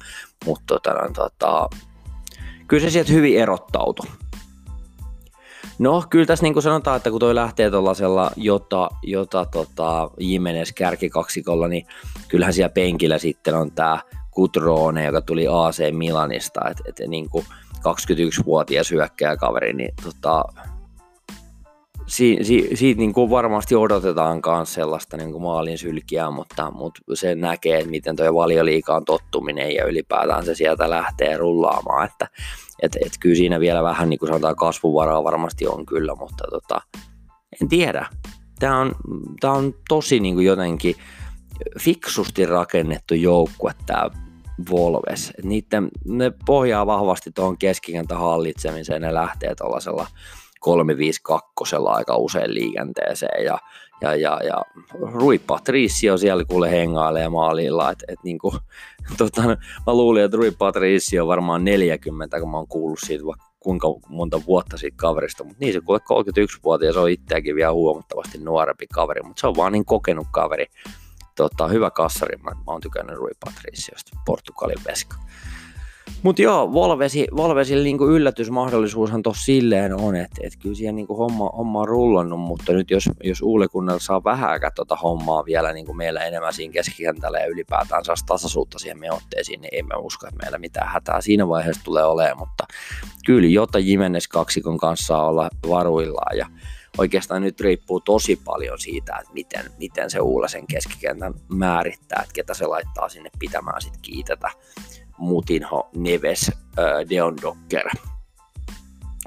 mutta 0.46 0.64
tota, 0.66 1.10
tota, 1.14 1.68
kyllä 2.68 2.80
se 2.80 2.90
sieltä 2.90 3.12
hyvin 3.12 3.38
erottautui. 3.38 4.06
No, 5.78 6.04
kyllä 6.10 6.26
tässä 6.26 6.42
niin 6.42 6.52
kuin 6.52 6.62
sanotaan, 6.62 6.96
että 6.96 7.10
kun 7.10 7.20
toi 7.20 7.34
lähtee 7.34 7.70
tuollaisella 7.70 8.30
jota, 8.36 8.88
jota 9.02 9.44
tota, 9.44 10.10
Jimenez 10.20 10.72
kärkikaksikolla, 10.72 11.68
niin 11.68 11.86
kyllähän 12.28 12.52
siellä 12.54 12.68
penkillä 12.68 13.18
sitten 13.18 13.54
on 13.54 13.70
tämä 13.72 13.98
Kutrone, 14.30 15.04
joka 15.04 15.20
tuli 15.20 15.46
AC 15.50 15.92
Milanista, 15.92 16.60
että 16.70 16.82
et, 16.86 17.08
niin 17.08 17.30
kuin 17.30 17.46
21-vuotias 17.76 18.90
hyökkääkaveri, 18.90 19.72
niin 19.72 19.94
tota, 20.04 20.44
si, 22.08 22.38
si, 22.42 22.68
siitä 22.74 22.98
niin 22.98 23.12
kuin 23.12 23.30
varmasti 23.30 23.74
odotetaan 23.74 24.40
myös 24.46 24.74
sellaista 24.74 25.16
niin 25.16 25.32
kuin 25.32 25.42
maalin 25.42 25.78
sylkiä, 25.78 26.30
mutta, 26.30 26.70
mutta 26.70 27.00
se 27.14 27.34
näkee, 27.34 27.78
että 27.78 27.90
miten 27.90 28.16
tuo 28.16 28.34
valioliikaan 28.34 29.04
tottuminen 29.04 29.74
ja 29.74 29.84
ylipäätään 29.84 30.44
se 30.44 30.54
sieltä 30.54 30.90
lähtee 30.90 31.36
rullaamaan, 31.36 32.06
että 32.06 32.28
et, 32.82 32.96
et 33.06 33.12
kyllä 33.20 33.36
siinä 33.36 33.60
vielä 33.60 33.82
vähän 33.82 34.10
niin 34.10 34.18
kuin 34.18 34.28
sanotaan 34.28 34.56
kasvuvaraa 34.56 35.24
varmasti 35.24 35.66
on 35.66 35.86
kyllä, 35.86 36.14
mutta 36.14 36.44
tota, 36.50 36.80
en 37.62 37.68
tiedä. 37.68 38.06
Tämä 38.58 38.80
on, 38.80 38.94
tää 39.40 39.52
on 39.52 39.74
tosi 39.88 40.20
niin 40.20 40.34
kuin 40.34 40.46
jotenkin 40.46 40.96
fiksusti 41.80 42.46
rakennettu 42.46 43.14
joukkue 43.14 43.72
tämä 43.86 44.10
Volves. 44.70 45.32
Niiden, 45.42 45.88
ne 46.04 46.32
pohjaa 46.46 46.86
vahvasti 46.86 47.30
tuohon 47.34 47.58
keskikentä 47.58 48.16
hallitsemiseen, 48.16 49.02
ne 49.02 49.14
lähtee 49.14 49.54
tuollaisella 49.54 50.06
352 50.60 51.76
aika 51.88 52.16
usein 52.16 52.54
liikenteeseen 52.54 53.44
ja, 53.44 53.58
ja, 54.00 54.14
ja, 54.14 54.40
ja 54.44 54.62
Rui 55.12 55.38
Patricio 55.38 56.16
siellä 56.16 56.44
kuule 56.44 56.70
hengailee 56.70 57.28
maalilla, 57.28 57.90
että 57.90 58.04
et 58.08 58.18
niinku, 58.24 58.54
tota, 59.18 59.42
mä 59.86 59.94
luulin, 59.94 60.24
että 60.24 60.36
Rui 60.36 60.50
Patricio 60.50 61.22
on 61.22 61.28
varmaan 61.28 61.64
40, 61.64 62.40
kun 62.40 62.50
mä 62.50 62.56
oon 62.56 62.68
kuullut 62.68 62.98
siitä 63.02 63.24
kuinka 63.60 63.88
monta 64.08 64.40
vuotta 64.46 64.76
siitä 64.76 64.96
kaverista, 64.96 65.44
mutta 65.44 65.58
niin 65.60 65.72
se 65.72 65.80
kuule 65.80 66.00
31-vuotias 66.00 66.96
on 66.96 67.10
itseäkin 67.10 67.56
vielä 67.56 67.72
huomattavasti 67.72 68.38
nuorempi 68.38 68.86
kaveri, 68.86 69.22
mutta 69.22 69.40
se 69.40 69.46
on 69.46 69.56
vaan 69.56 69.72
niin 69.72 69.84
kokenut 69.84 70.26
kaveri. 70.30 70.66
Tota, 71.36 71.68
hyvä 71.68 71.90
kassari, 71.90 72.36
mä, 72.36 72.50
mä 72.50 72.62
oon 72.66 72.80
tykännyt 72.80 73.16
Rui 73.16 73.30
Patriciosta, 73.44 74.18
Portugalin 74.26 74.84
veska. 74.86 75.16
Mutta 76.22 76.42
joo, 76.42 76.72
Volvesi, 76.72 77.26
Volvesilla 77.36 77.84
niinku 77.84 78.06
yllätysmahdollisuushan 78.06 79.22
tuossa 79.22 79.44
silleen 79.44 79.94
on, 79.94 80.16
että 80.16 80.40
et 80.44 80.52
kyllä 80.62 80.74
siellä 80.74 80.92
niinku 80.92 81.16
homma, 81.16 81.50
homma 81.56 81.80
on 81.80 81.88
rullannut, 81.88 82.40
mutta 82.40 82.72
nyt 82.72 82.90
jos, 82.90 83.10
jos 83.24 83.42
Uulekunnalla 83.42 84.00
saa 84.00 84.24
vähän 84.24 84.60
tota 84.74 84.96
hommaa 84.96 85.44
vielä 85.44 85.72
niinku 85.72 85.94
meillä 85.94 86.24
enemmän 86.24 86.52
siinä 86.52 86.72
keskikentällä 86.72 87.38
ja 87.38 87.46
ylipäätään 87.46 88.04
saa 88.04 88.14
tasaisuutta 88.26 88.78
siihen 88.78 88.98
meotteisiin, 88.98 89.60
niin 89.60 89.74
ei 89.74 89.82
mä 89.82 89.96
usko, 89.96 90.26
että 90.26 90.42
meillä 90.42 90.58
mitään 90.58 90.88
hätää 90.88 91.20
siinä 91.20 91.48
vaiheessa 91.48 91.84
tulee 91.84 92.04
olemaan, 92.04 92.38
mutta 92.38 92.64
kyllä 93.26 93.48
Jota 93.48 93.78
Jimenez 93.78 94.26
kaksikon 94.26 94.78
kanssa 94.78 95.18
olla 95.18 95.50
varuillaan 95.68 96.38
ja 96.38 96.46
oikeastaan 96.98 97.42
nyt 97.42 97.60
riippuu 97.60 98.00
tosi 98.00 98.40
paljon 98.44 98.78
siitä, 98.78 99.16
että 99.16 99.32
miten, 99.32 99.64
miten 99.78 100.10
se 100.10 100.20
Uulesen 100.20 100.66
keskikentän 100.66 101.34
määrittää, 101.48 102.20
että 102.22 102.34
ketä 102.34 102.54
se 102.54 102.66
laittaa 102.66 103.08
sinne 103.08 103.30
pitämään 103.38 103.82
sit 103.82 103.96
kiitetä 104.02 104.50
Mutinho, 105.18 105.90
Neves, 105.96 106.52
Deon 107.10 107.36
Docker. 107.42 107.88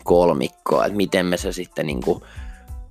kolmikkoa, 0.04 0.86
että 0.86 0.98
miten 0.98 1.26
me 1.26 1.38
se 1.38 1.52
sitten 1.52 1.88
niin 1.88 2.02
kuin 2.02 2.24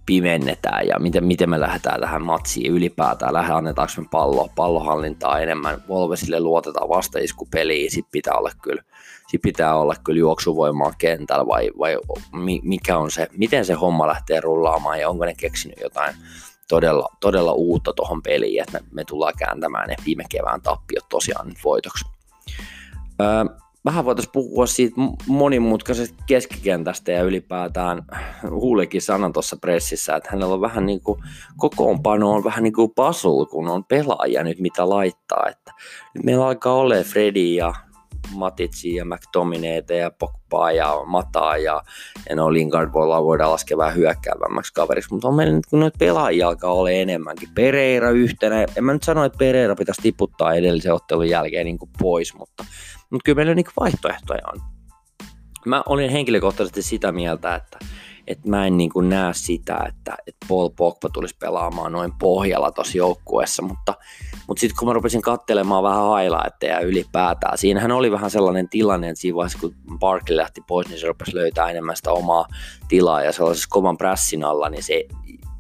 pimennetään 0.07 0.87
ja 0.87 0.99
miten, 0.99 1.25
miten 1.25 1.51
me 1.51 1.61
lähdetään 1.61 2.01
tähän 2.01 2.23
matsiin 2.23 2.73
ylipäätään, 2.73 3.33
lähdetään 3.33 3.59
annetaanko 3.59 3.93
me 3.97 4.07
pallo, 4.11 4.49
pallohallintaa 4.57 5.41
enemmän, 5.41 5.85
Volvesille 5.89 6.41
luotetaan 6.41 6.89
vastaiskupeliin, 6.89 7.91
sit 7.91 8.07
pitää 8.13 8.35
olla 8.35 8.51
kyllä, 8.63 8.83
sit 9.29 9.43
pitää 9.43 9.77
olla 9.77 9.95
kyllä 10.05 10.19
juoksuvoimaa 10.19 10.93
kentällä 10.99 11.47
vai, 11.47 11.71
vai 11.79 11.97
mikä 12.63 12.99
on 12.99 13.11
se, 13.11 13.29
miten 13.37 13.65
se 13.65 13.75
homma 13.75 14.07
lähtee 14.07 14.41
rullaamaan 14.41 15.01
ja 15.01 15.09
onko 15.09 15.25
ne 15.25 15.35
keksinyt 15.35 15.79
jotain 15.83 16.15
todella, 16.69 17.09
todella 17.21 17.53
uutta 17.53 17.93
tuohon 17.93 18.23
peliin, 18.23 18.63
että 18.63 18.81
me, 18.81 18.87
me 18.93 19.05
tullaan 19.05 19.35
kääntämään 19.39 19.89
ne 19.89 19.97
viime 20.07 20.25
kevään 20.31 20.63
tappiot 20.63 21.09
tosiaan 21.09 21.53
voitoksi. 21.65 22.05
Öö, 23.21 23.45
vähän 23.85 24.05
voitaisiin 24.05 24.33
puhua 24.33 24.67
siitä 24.67 24.97
monimutkaisesta 25.27 26.25
keskikentästä 26.27 27.13
ja 27.13 27.23
ylipäätään 27.23 28.03
Huulikin 28.51 29.03
sanan 29.03 29.33
tuossa 29.33 29.57
pressissä, 29.57 30.17
että 30.17 30.31
hänellä 30.33 30.55
on 30.55 30.61
vähän 30.61 30.87
niin 30.87 31.01
kuin 31.01 31.21
kokoonpano 31.57 32.33
on 32.33 32.45
vähän 32.45 32.63
niin 32.63 32.73
kuin 32.73 32.93
puzzle, 32.97 33.47
kun 33.51 33.69
on 33.69 33.85
pelaajia 33.85 34.45
nyt 34.45 34.61
mitä 34.61 34.89
laittaa. 34.89 35.47
Että 35.49 35.73
nyt 36.15 36.25
meillä 36.25 36.47
alkaa 36.47 36.75
olla 36.75 36.95
Freddy 36.95 37.41
ja 37.41 37.75
Matitsi 38.35 38.95
ja 38.95 39.05
McTominayta 39.05 39.93
ja 39.93 40.11
Pogbaa 40.11 40.73
ja 40.73 40.97
Mataa 41.07 41.57
ja, 41.57 41.83
ja 42.29 42.37
no 42.37 42.53
Lingard 42.53 42.93
voi, 42.93 43.25
voidaan 43.25 43.51
laskea 43.51 43.77
vähän 43.77 43.95
hyökkäävämmäksi 43.95 44.75
kaveriksi, 44.75 45.13
mutta 45.13 45.29
on 45.29 45.35
meillä 45.35 45.55
nyt 45.55 45.67
kun 45.67 45.81
noita 45.81 45.99
pelaajia 45.99 46.49
alkaa 46.49 46.73
olla 46.73 46.91
enemmänkin. 46.91 47.49
Pereira 47.55 48.11
yhtenä, 48.11 48.67
en 48.77 48.85
mä 48.85 48.93
nyt 48.93 49.03
sano, 49.03 49.25
että 49.25 49.39
Pereira 49.39 49.77
pitäisi 49.77 50.03
tiputtaa 50.03 50.55
edellisen 50.55 50.95
ottelun 50.95 51.29
jälkeen 51.29 51.65
niin 51.65 51.79
kuin 51.79 51.91
pois, 51.99 52.35
mutta, 52.35 52.65
mutta 53.11 53.25
kyllä 53.25 53.37
meillä 53.37 53.55
niin 53.55 53.67
vaihtoehtoja 53.81 54.43
on. 54.55 54.61
Mä 55.67 55.83
olin 55.87 56.11
henkilökohtaisesti 56.11 56.83
sitä 56.83 57.13
mieltä, 57.13 57.55
että 57.55 57.79
että 58.27 58.49
mä 58.49 58.67
en 58.67 58.77
niin 58.77 58.91
kuin 58.91 59.09
näe 59.09 59.35
sitä, 59.35 59.85
että, 59.89 60.17
että 60.27 60.47
Paul 60.49 60.69
Pogba 60.69 61.09
tulisi 61.09 61.37
pelaamaan 61.39 61.93
noin 61.93 62.13
pohjalla 62.19 62.71
tuossa 62.73 62.99
joukkueessa, 62.99 63.63
mutta, 63.63 63.95
mutta 64.47 64.61
sitten 64.61 64.77
kun 64.79 64.89
mä 64.89 64.95
rupesin 64.95 65.23
katselemaan 65.23 65.83
vähän 65.83 66.03
highlightteja 66.03 66.81
ylipäätään, 66.81 67.59
siinähän 67.59 67.93
oli 67.93 68.11
vähän 68.11 68.31
sellainen 68.31 68.69
tilanne, 68.69 69.09
että 69.09 69.21
siinä 69.21 69.37
vaiheessa 69.37 69.59
kun 69.59 69.75
Barkley 69.99 70.37
lähti 70.37 70.61
pois, 70.67 70.89
niin 70.89 71.01
se 71.01 71.07
rupesi 71.07 71.35
löytää 71.35 71.71
enemmän 71.71 71.97
sitä 71.97 72.13
omaa 72.13 72.47
tilaa 72.89 73.23
ja 73.23 73.33
sellaisessa 73.33 73.69
kovan 73.71 73.99
prässin 73.99 74.45
alla, 74.45 74.69
niin 74.69 74.83
se 74.83 75.05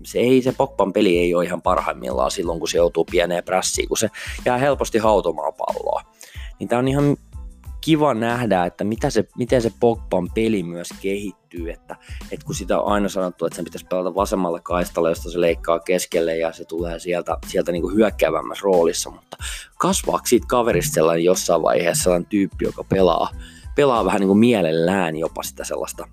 se, 0.04 0.18
ei, 0.18 0.42
se 0.42 0.52
Pogban 0.52 0.92
peli 0.92 1.18
ei 1.18 1.34
ole 1.34 1.44
ihan 1.44 1.62
parhaimmillaan 1.62 2.30
silloin, 2.30 2.58
kun 2.58 2.68
se 2.68 2.76
joutuu 2.76 3.04
pieneen 3.04 3.44
prässiin, 3.44 3.88
kun 3.88 3.96
se 3.96 4.10
jää 4.44 4.58
helposti 4.58 4.98
hautomaan 4.98 5.52
palloa. 5.54 6.02
Niin 6.58 6.68
tämä 6.68 6.78
on 6.78 6.88
ihan 6.88 7.16
kiva 7.80 8.14
nähdä, 8.14 8.64
että 8.64 8.84
mitä 8.84 9.10
se, 9.10 9.24
miten 9.38 9.62
se 9.62 9.72
Pogban 9.80 10.30
peli 10.34 10.62
myös 10.62 10.88
kehittyy, 11.02 11.70
että, 11.70 11.96
että 12.32 12.46
kun 12.46 12.54
sitä 12.54 12.80
on 12.80 12.92
aina 12.92 13.08
sanottu, 13.08 13.46
että 13.46 13.56
sen 13.56 13.64
pitäisi 13.64 13.86
pelata 13.86 14.14
vasemmalla 14.14 14.60
kaistalla, 14.60 15.08
josta 15.08 15.30
se 15.30 15.40
leikkaa 15.40 15.78
keskelle 15.78 16.36
ja 16.36 16.52
se 16.52 16.64
tulee 16.64 16.98
sieltä, 16.98 17.36
sieltä 17.46 17.72
niin 17.72 17.94
hyökkäävämmässä 17.94 18.62
roolissa, 18.64 19.10
mutta 19.10 19.36
kasvaako 19.78 20.26
siitä 20.26 20.46
kaverista 20.46 20.94
sellainen 20.94 21.24
jossain 21.24 21.62
vaiheessa 21.62 22.02
sellainen 22.02 22.28
tyyppi, 22.28 22.64
joka 22.64 22.84
pelaa, 22.84 23.30
pelaa 23.76 24.04
vähän 24.04 24.20
niin 24.20 24.28
kuin 24.28 24.38
mielellään 24.38 25.16
jopa 25.16 25.42
sitä 25.42 25.64
sellaista 25.64 26.08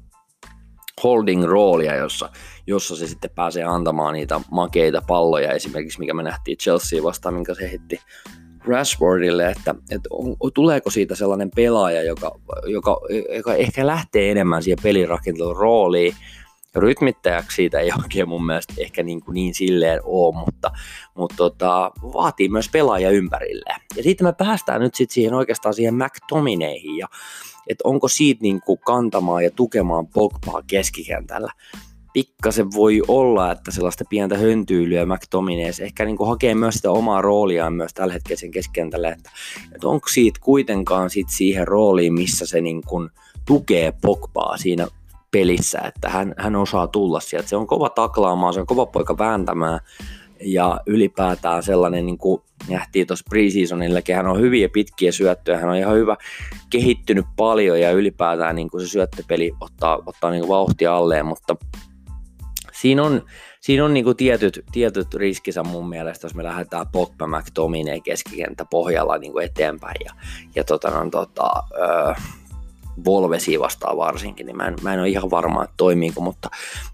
holding 1.03 1.43
roolia, 1.43 1.95
jossa, 1.95 2.29
jossa 2.67 2.95
se 2.95 3.07
sitten 3.07 3.29
pääsee 3.35 3.63
antamaan 3.63 4.13
niitä 4.13 4.41
makeita 4.51 5.01
palloja, 5.07 5.51
esimerkiksi 5.51 5.99
mikä 5.99 6.13
me 6.13 6.23
nähtiin 6.23 6.57
Chelsea 6.57 7.03
vastaan, 7.03 7.35
minkä 7.35 7.53
se 7.53 7.71
heitti 7.71 7.99
Rashfordille, 8.67 9.49
että, 9.49 9.75
että 9.91 10.09
on, 10.11 10.35
tuleeko 10.53 10.89
siitä 10.89 11.15
sellainen 11.15 11.51
pelaaja, 11.55 12.03
joka, 12.03 12.39
joka, 12.65 12.99
joka 13.35 13.53
ehkä 13.53 13.87
lähtee 13.87 14.31
enemmän 14.31 14.63
siihen 14.63 14.83
pelirakentelun 14.83 15.55
rooliin, 15.55 16.15
rytmittäjäksi 16.75 17.55
siitä 17.55 17.79
ei 17.79 17.91
oikein 18.03 18.29
mun 18.29 18.45
mielestä 18.45 18.73
ehkä 18.77 19.03
niin, 19.03 19.21
kuin 19.21 19.33
niin 19.33 19.53
silleen 19.53 19.99
ole, 20.03 20.35
mutta, 20.35 20.71
mutta 21.15 21.35
tota, 21.35 21.91
vaatii 22.01 22.49
myös 22.49 22.69
pelaaja 22.69 23.09
ympärille. 23.09 23.75
Ja 23.95 24.03
sitten 24.03 24.27
me 24.27 24.33
päästään 24.33 24.81
nyt 24.81 24.95
sitten 24.95 25.13
siihen 25.13 25.33
oikeastaan 25.33 25.73
siihen 25.73 25.95
McTominayhin 25.95 26.97
ja 26.97 27.07
että 27.69 27.81
onko 27.83 28.07
siitä 28.07 28.41
niin 28.41 28.61
kuin 28.61 28.79
kantamaan 28.79 29.43
ja 29.43 29.51
tukemaan 29.51 30.07
Pogbaa 30.07 30.61
keskikentällä 30.67 31.51
pikkasen 32.17 32.71
voi 32.71 33.01
olla, 33.07 33.51
että 33.51 33.71
sellaista 33.71 34.03
pientä 34.09 34.37
höntyylyä 34.37 35.05
McTominays 35.05 35.79
ehkä 35.79 36.05
niin 36.05 36.17
kuin 36.17 36.27
hakee 36.27 36.55
myös 36.55 36.75
sitä 36.75 36.91
omaa 36.91 37.21
rooliaan 37.21 37.73
myös 37.73 37.93
tällä 37.93 38.13
hetkellä 38.13 38.39
sen 38.39 38.51
keskentällä, 38.51 39.09
että, 39.09 39.29
että 39.75 39.87
onko 39.87 40.07
siitä 40.07 40.39
kuitenkaan 40.43 41.09
sit 41.09 41.29
siihen 41.29 41.67
rooliin, 41.67 42.13
missä 42.13 42.45
se 42.45 42.61
niin 42.61 42.81
kuin 42.81 43.09
tukee 43.45 43.93
Pogbaa 44.01 44.57
siinä 44.57 44.87
pelissä, 45.31 45.79
että 45.79 46.09
hän, 46.09 46.33
hän 46.37 46.55
osaa 46.55 46.87
tulla 46.87 47.19
sieltä. 47.19 47.47
Se 47.47 47.55
on 47.55 47.67
kova 47.67 47.89
taklaamaan, 47.89 48.53
se 48.53 48.59
on 48.59 48.67
kova 48.67 48.85
poika 48.85 49.17
vääntämään 49.17 49.79
ja 50.41 50.81
ylipäätään 50.85 51.63
sellainen, 51.63 52.05
niin 52.05 52.17
kuin 52.17 52.41
nähtiin 52.69 53.07
tuossa 53.07 53.25
preseasonillakin, 53.29 54.15
hän 54.15 54.27
on 54.27 54.39
hyviä 54.39 54.69
pitkiä 54.69 55.11
syöttöjä, 55.11 55.57
hän 55.57 55.69
on 55.69 55.75
ihan 55.75 55.95
hyvä, 55.95 56.17
kehittynyt 56.69 57.25
paljon 57.35 57.81
ja 57.81 57.91
ylipäätään 57.91 58.55
niin 58.55 58.69
kuin 58.69 58.81
se 58.81 58.87
syöttöpeli 58.87 59.51
ottaa, 59.61 59.99
ottaa 60.05 60.31
niin 60.31 60.41
kuin 60.41 60.49
vauhtia 60.49 60.95
alleen, 60.95 61.25
mutta 61.25 61.55
siinä 62.81 63.03
on, 63.03 63.25
siinä 63.61 63.85
on 63.85 63.93
niinku 63.93 64.13
tietyt, 64.13 64.63
tietyt 64.71 65.13
riskinsä 65.13 65.63
mun 65.63 65.89
mielestä, 65.89 66.25
jos 66.25 66.35
me 66.35 66.43
lähdetään 66.43 66.87
Pogba 66.91 67.27
McTominay 67.27 67.99
keskikenttä 67.99 68.65
pohjalla 68.65 69.17
niinku 69.17 69.39
eteenpäin 69.39 69.97
ja, 70.05 70.13
ja 70.55 70.63
tota, 70.63 70.89
no, 70.89 71.09
tota, 71.09 71.63
öö, 71.79 72.13
Volvesi 73.05 73.59
vastaan 73.59 73.97
varsinkin, 73.97 74.45
niin 74.45 74.57
mä 74.57 74.67
en, 74.67 74.75
mä 74.81 74.93
en 74.93 74.99
ole 74.99 75.09
ihan 75.09 75.31
varma, 75.31 75.63
että 75.63 75.73
toimiiko, 75.77 76.21
mutta 76.21 76.49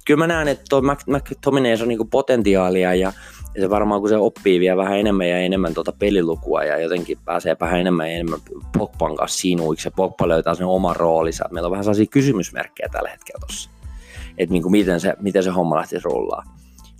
kyllä 0.05 0.17
mä 0.17 0.27
näen, 0.27 0.47
että 0.47 0.75
McTominay 1.07 1.77
on 1.81 1.87
niinku 1.87 2.05
potentiaalia 2.05 2.95
ja, 2.95 3.13
ja 3.55 3.61
se 3.61 3.69
varmaan 3.69 4.01
kun 4.01 4.09
se 4.09 4.17
oppii 4.17 4.59
vielä 4.59 4.77
vähän 4.77 4.99
enemmän 4.99 5.29
ja 5.29 5.37
enemmän 5.37 5.73
tuota 5.73 5.91
pelilukua 5.91 6.63
ja 6.63 6.79
jotenkin 6.79 7.17
pääsee 7.25 7.57
vähän 7.59 7.79
enemmän 7.79 8.07
ja 8.07 8.13
enemmän 8.13 8.39
Pogban 8.77 9.15
kanssa 9.15 9.39
sinuiksi 9.39 9.87
ja 9.87 9.91
Pogba 9.91 10.27
löytää 10.27 10.55
sen 10.55 10.67
oman 10.67 10.95
roolinsa. 10.95 11.49
Meillä 11.51 11.67
on 11.67 11.71
vähän 11.71 11.83
sellaisia 11.83 12.05
kysymysmerkkejä 12.05 12.89
tällä 12.91 13.09
hetkellä 13.09 13.39
tuossa 13.39 13.69
että 14.37 14.53
niin 14.53 14.63
kuin 14.63 14.71
miten, 14.71 14.99
se, 14.99 15.13
miten 15.19 15.43
se 15.43 15.49
homma 15.49 15.75
lähtisi 15.75 16.03
rullaa. 16.03 16.43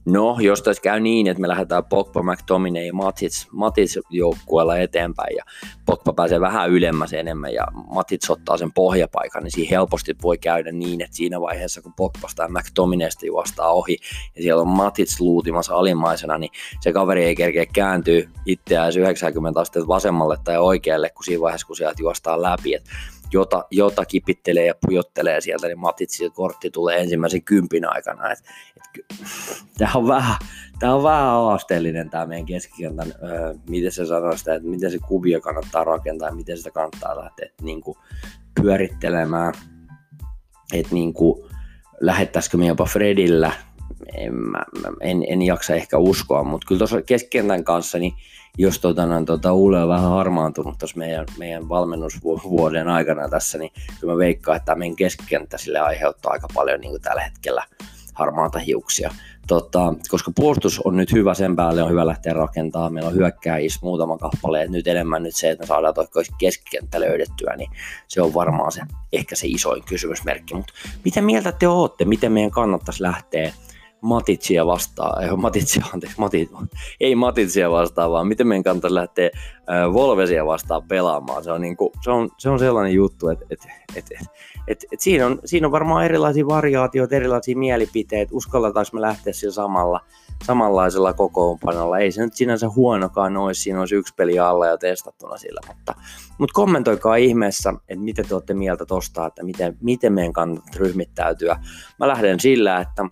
No, 0.05 0.37
jos 0.39 0.61
tässä 0.61 0.81
käy 0.81 0.99
niin, 0.99 1.27
että 1.27 1.41
me 1.41 1.47
lähdetään 1.47 1.85
Pogba, 1.85 2.23
McTominay 2.23 2.85
ja 2.85 2.93
Matits, 2.93 3.47
Matits 3.51 3.99
joukkueella 4.09 4.77
eteenpäin 4.77 5.35
ja 5.35 5.43
Pogba 5.85 6.13
pääsee 6.13 6.41
vähän 6.41 6.69
ylemmäs 6.69 7.13
enemmän 7.13 7.53
ja 7.53 7.67
Matits 7.93 8.29
ottaa 8.29 8.57
sen 8.57 8.73
pohjapaikan, 8.73 9.43
niin 9.43 9.51
siinä 9.51 9.69
helposti 9.69 10.15
voi 10.23 10.37
käydä 10.37 10.71
niin, 10.71 11.01
että 11.01 11.15
siinä 11.15 11.41
vaiheessa 11.41 11.81
kun 11.81 11.93
Pogbasta 11.93 12.43
ja 12.43 12.49
McTominaysta 12.49 13.25
juostaa 13.25 13.71
ohi 13.71 13.97
ja 14.35 14.43
siellä 14.43 14.61
on 14.61 14.67
Matits 14.67 15.21
luutimassa 15.21 15.75
alimmaisena, 15.75 16.37
niin 16.37 16.51
se 16.79 16.93
kaveri 16.93 17.25
ei 17.25 17.35
kerkeä 17.35 17.65
kääntyä 17.65 18.21
itseään 18.45 18.93
90 18.97 19.59
astetta 19.59 19.87
vasemmalle 19.87 20.37
tai 20.43 20.57
oikealle, 20.57 21.09
kun 21.09 21.23
siinä 21.23 21.41
vaiheessa 21.41 21.67
kun 21.67 21.75
sieltä 21.75 22.01
juostaa 22.01 22.41
läpi. 22.41 22.75
Et 22.75 22.83
jota, 23.33 23.65
jota 23.71 24.05
kipittelee 24.05 24.65
ja 24.65 24.73
pujottelee 24.85 25.41
sieltä, 25.41 25.67
niin 25.67 25.79
Matitsin 25.79 26.31
kortti 26.31 26.69
tulee 26.69 27.01
ensimmäisen 27.01 27.43
kympin 27.43 27.89
aikana. 27.89 28.31
Et, 28.31 28.39
et, 28.77 29.05
tämä 29.77 29.91
on 29.95 30.07
vähän, 30.07 30.35
tämä 30.79 30.95
on 30.95 31.03
vähän 31.03 31.25
haasteellinen 31.25 32.09
tämä 32.09 32.25
meidän 32.25 32.45
keskikentän, 32.45 33.13
öö, 33.23 33.53
miten 33.69 33.91
se 33.91 34.05
sanoo 34.05 34.37
sitä, 34.37 34.55
että 34.55 34.69
miten 34.69 34.91
se 34.91 34.99
kuvio 35.07 35.41
kannattaa 35.41 35.83
rakentaa 35.83 36.29
ja 36.29 36.35
miten 36.35 36.57
sitä 36.57 36.71
kannattaa 36.71 37.17
lähteä 37.17 37.49
niin 37.61 37.81
kuin, 37.81 37.97
pyörittelemään. 38.61 39.53
Että 40.73 40.93
niin 40.93 41.13
kuin, 41.13 41.49
lähettäisikö 41.99 42.57
me 42.57 42.67
jopa 42.67 42.85
Fredillä, 42.85 43.51
en, 44.17 44.33
mä, 44.33 44.63
en, 45.01 45.25
en 45.27 45.41
jaksa 45.41 45.75
ehkä 45.75 45.97
uskoa, 45.97 46.43
mutta 46.43 46.67
kyllä 46.67 46.79
tuossa 46.79 47.01
keskikentän 47.01 47.63
kanssa, 47.63 47.99
niin 47.99 48.13
jos 48.57 48.79
tota, 48.79 49.05
no, 49.05 49.25
tota, 49.25 49.53
Ule 49.53 49.83
on 49.83 49.89
vähän 49.89 50.09
harmaantunut 50.09 50.77
tuossa 50.77 50.97
meidän, 50.97 51.25
meidän 51.37 51.69
valmennusvuoden 51.69 52.87
aikana 52.87 53.29
tässä, 53.29 53.57
niin 53.57 53.71
kyllä 53.99 54.13
mä 54.13 54.17
veikkaan, 54.17 54.57
että 54.57 54.75
meidän 54.75 54.95
keskikenttä 54.95 55.57
sille 55.57 55.79
aiheuttaa 55.79 56.31
aika 56.31 56.47
paljon 56.53 56.79
niin 56.79 56.91
kuin 56.91 57.01
tällä 57.01 57.21
hetkellä 57.21 57.63
harmaata 58.13 58.59
hiuksia. 58.59 59.11
Tota, 59.47 59.93
koska 60.09 60.31
puolustus 60.35 60.79
on 60.79 60.97
nyt 60.97 61.11
hyvä, 61.11 61.33
sen 61.33 61.55
päälle 61.55 61.83
on 61.83 61.89
hyvä 61.89 62.07
lähteä 62.07 62.33
rakentamaan. 62.33 62.93
Meillä 62.93 63.09
on 63.09 63.15
hyökkäjissä 63.15 63.79
muutama 63.83 64.17
kappale, 64.17 64.61
että 64.61 64.71
nyt 64.71 64.87
enemmän 64.87 65.23
nyt 65.23 65.35
se, 65.35 65.49
että 65.49 65.63
me 65.63 65.67
saadaan 65.67 65.93
tuo 65.93 66.05
keskikenttä 66.37 66.99
löydettyä, 66.99 67.55
niin 67.55 67.69
se 68.07 68.21
on 68.21 68.33
varmaan 68.33 68.71
se, 68.71 68.81
ehkä 69.13 69.35
se 69.35 69.47
isoin 69.47 69.83
kysymysmerkki. 69.83 70.53
Mutta 70.53 70.73
mitä 71.05 71.21
mieltä 71.21 71.51
te 71.51 71.67
olette, 71.67 72.05
miten 72.05 72.31
meidän 72.31 72.51
kannattaisi 72.51 73.03
lähteä 73.03 73.53
Matitsia 74.03 74.65
vastaan, 74.65 75.23
ei 75.23 75.35
Matitsia, 75.35 75.85
anteeksi, 75.93 76.19
Matit, 76.19 76.51
ei 76.99 77.15
Matitsia 77.15 77.71
vastaan, 77.71 78.11
vaan 78.11 78.27
miten 78.27 78.47
meidän 78.47 78.63
kannattaisi 78.63 78.95
lähteä 78.95 79.29
äh, 79.35 79.93
Volvesia 79.93 80.45
vastaan 80.45 80.83
pelaamaan. 80.87 81.43
Se 81.43 81.51
on, 81.51 81.61
niin 81.61 81.77
kuin, 81.77 81.91
se 82.01 82.11
on, 82.11 82.29
se 82.37 82.49
on 82.49 82.59
sellainen 82.59 82.93
juttu, 82.93 83.29
että 83.29 83.45
et, 83.49 83.59
et, 83.95 84.05
et, 84.11 84.27
et, 84.67 84.85
et 84.91 84.99
siinä, 84.99 85.25
on, 85.25 85.39
siinä 85.45 85.67
on 85.67 85.71
varmaan 85.71 86.05
erilaisia 86.05 86.47
variaatioita, 86.47 87.15
erilaisia 87.15 87.57
mielipiteitä, 87.57 88.35
uskalletaanko 88.35 88.89
me 88.93 89.01
lähteä 89.01 89.33
sillä 89.33 89.53
samalla, 89.53 89.99
samanlaisella 90.45 91.13
kokoonpanolla. 91.13 91.99
Ei 91.99 92.11
se 92.11 92.23
nyt 92.23 92.33
sinänsä 92.33 92.69
huonokaan 92.69 93.37
olisi, 93.37 93.61
siinä 93.61 93.79
olisi 93.79 93.95
yksi 93.95 94.13
peli 94.17 94.39
alla 94.39 94.67
ja 94.67 94.77
testattuna 94.77 95.37
sillä, 95.37 95.61
mutta, 95.67 95.95
mutta 96.37 96.53
kommentoikaa 96.53 97.15
ihmeessä, 97.15 97.73
että 97.87 98.03
mitä 98.03 98.23
te 98.23 98.35
olette 98.35 98.53
mieltä 98.53 98.85
tosta, 98.85 99.25
että 99.25 99.43
miten, 99.43 99.77
miten 99.81 100.13
meidän 100.13 100.33
kannattaa 100.33 100.73
ryhmittäytyä. 100.75 101.59
Mä 101.99 102.07
lähden 102.07 102.39
sillä, 102.39 102.79
että 102.79 103.05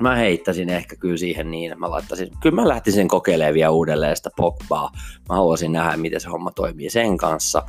mä 0.00 0.16
heittäisin 0.16 0.68
ehkä 0.68 0.96
kyllä 0.96 1.16
siihen 1.16 1.50
niin, 1.50 1.72
että 1.72 1.80
mä 1.80 1.90
laittaisin, 1.90 2.28
kyllä 2.42 2.62
mä 2.62 2.68
lähtisin 2.68 3.08
kokeilemaan 3.08 3.54
vielä 3.54 3.70
uudelleen 3.70 4.16
sitä 4.16 4.30
Pogbaa. 4.36 4.90
Mä 5.28 5.34
haluaisin 5.34 5.72
nähdä, 5.72 5.96
miten 5.96 6.20
se 6.20 6.28
homma 6.28 6.50
toimii 6.50 6.90
sen 6.90 7.16
kanssa. 7.16 7.62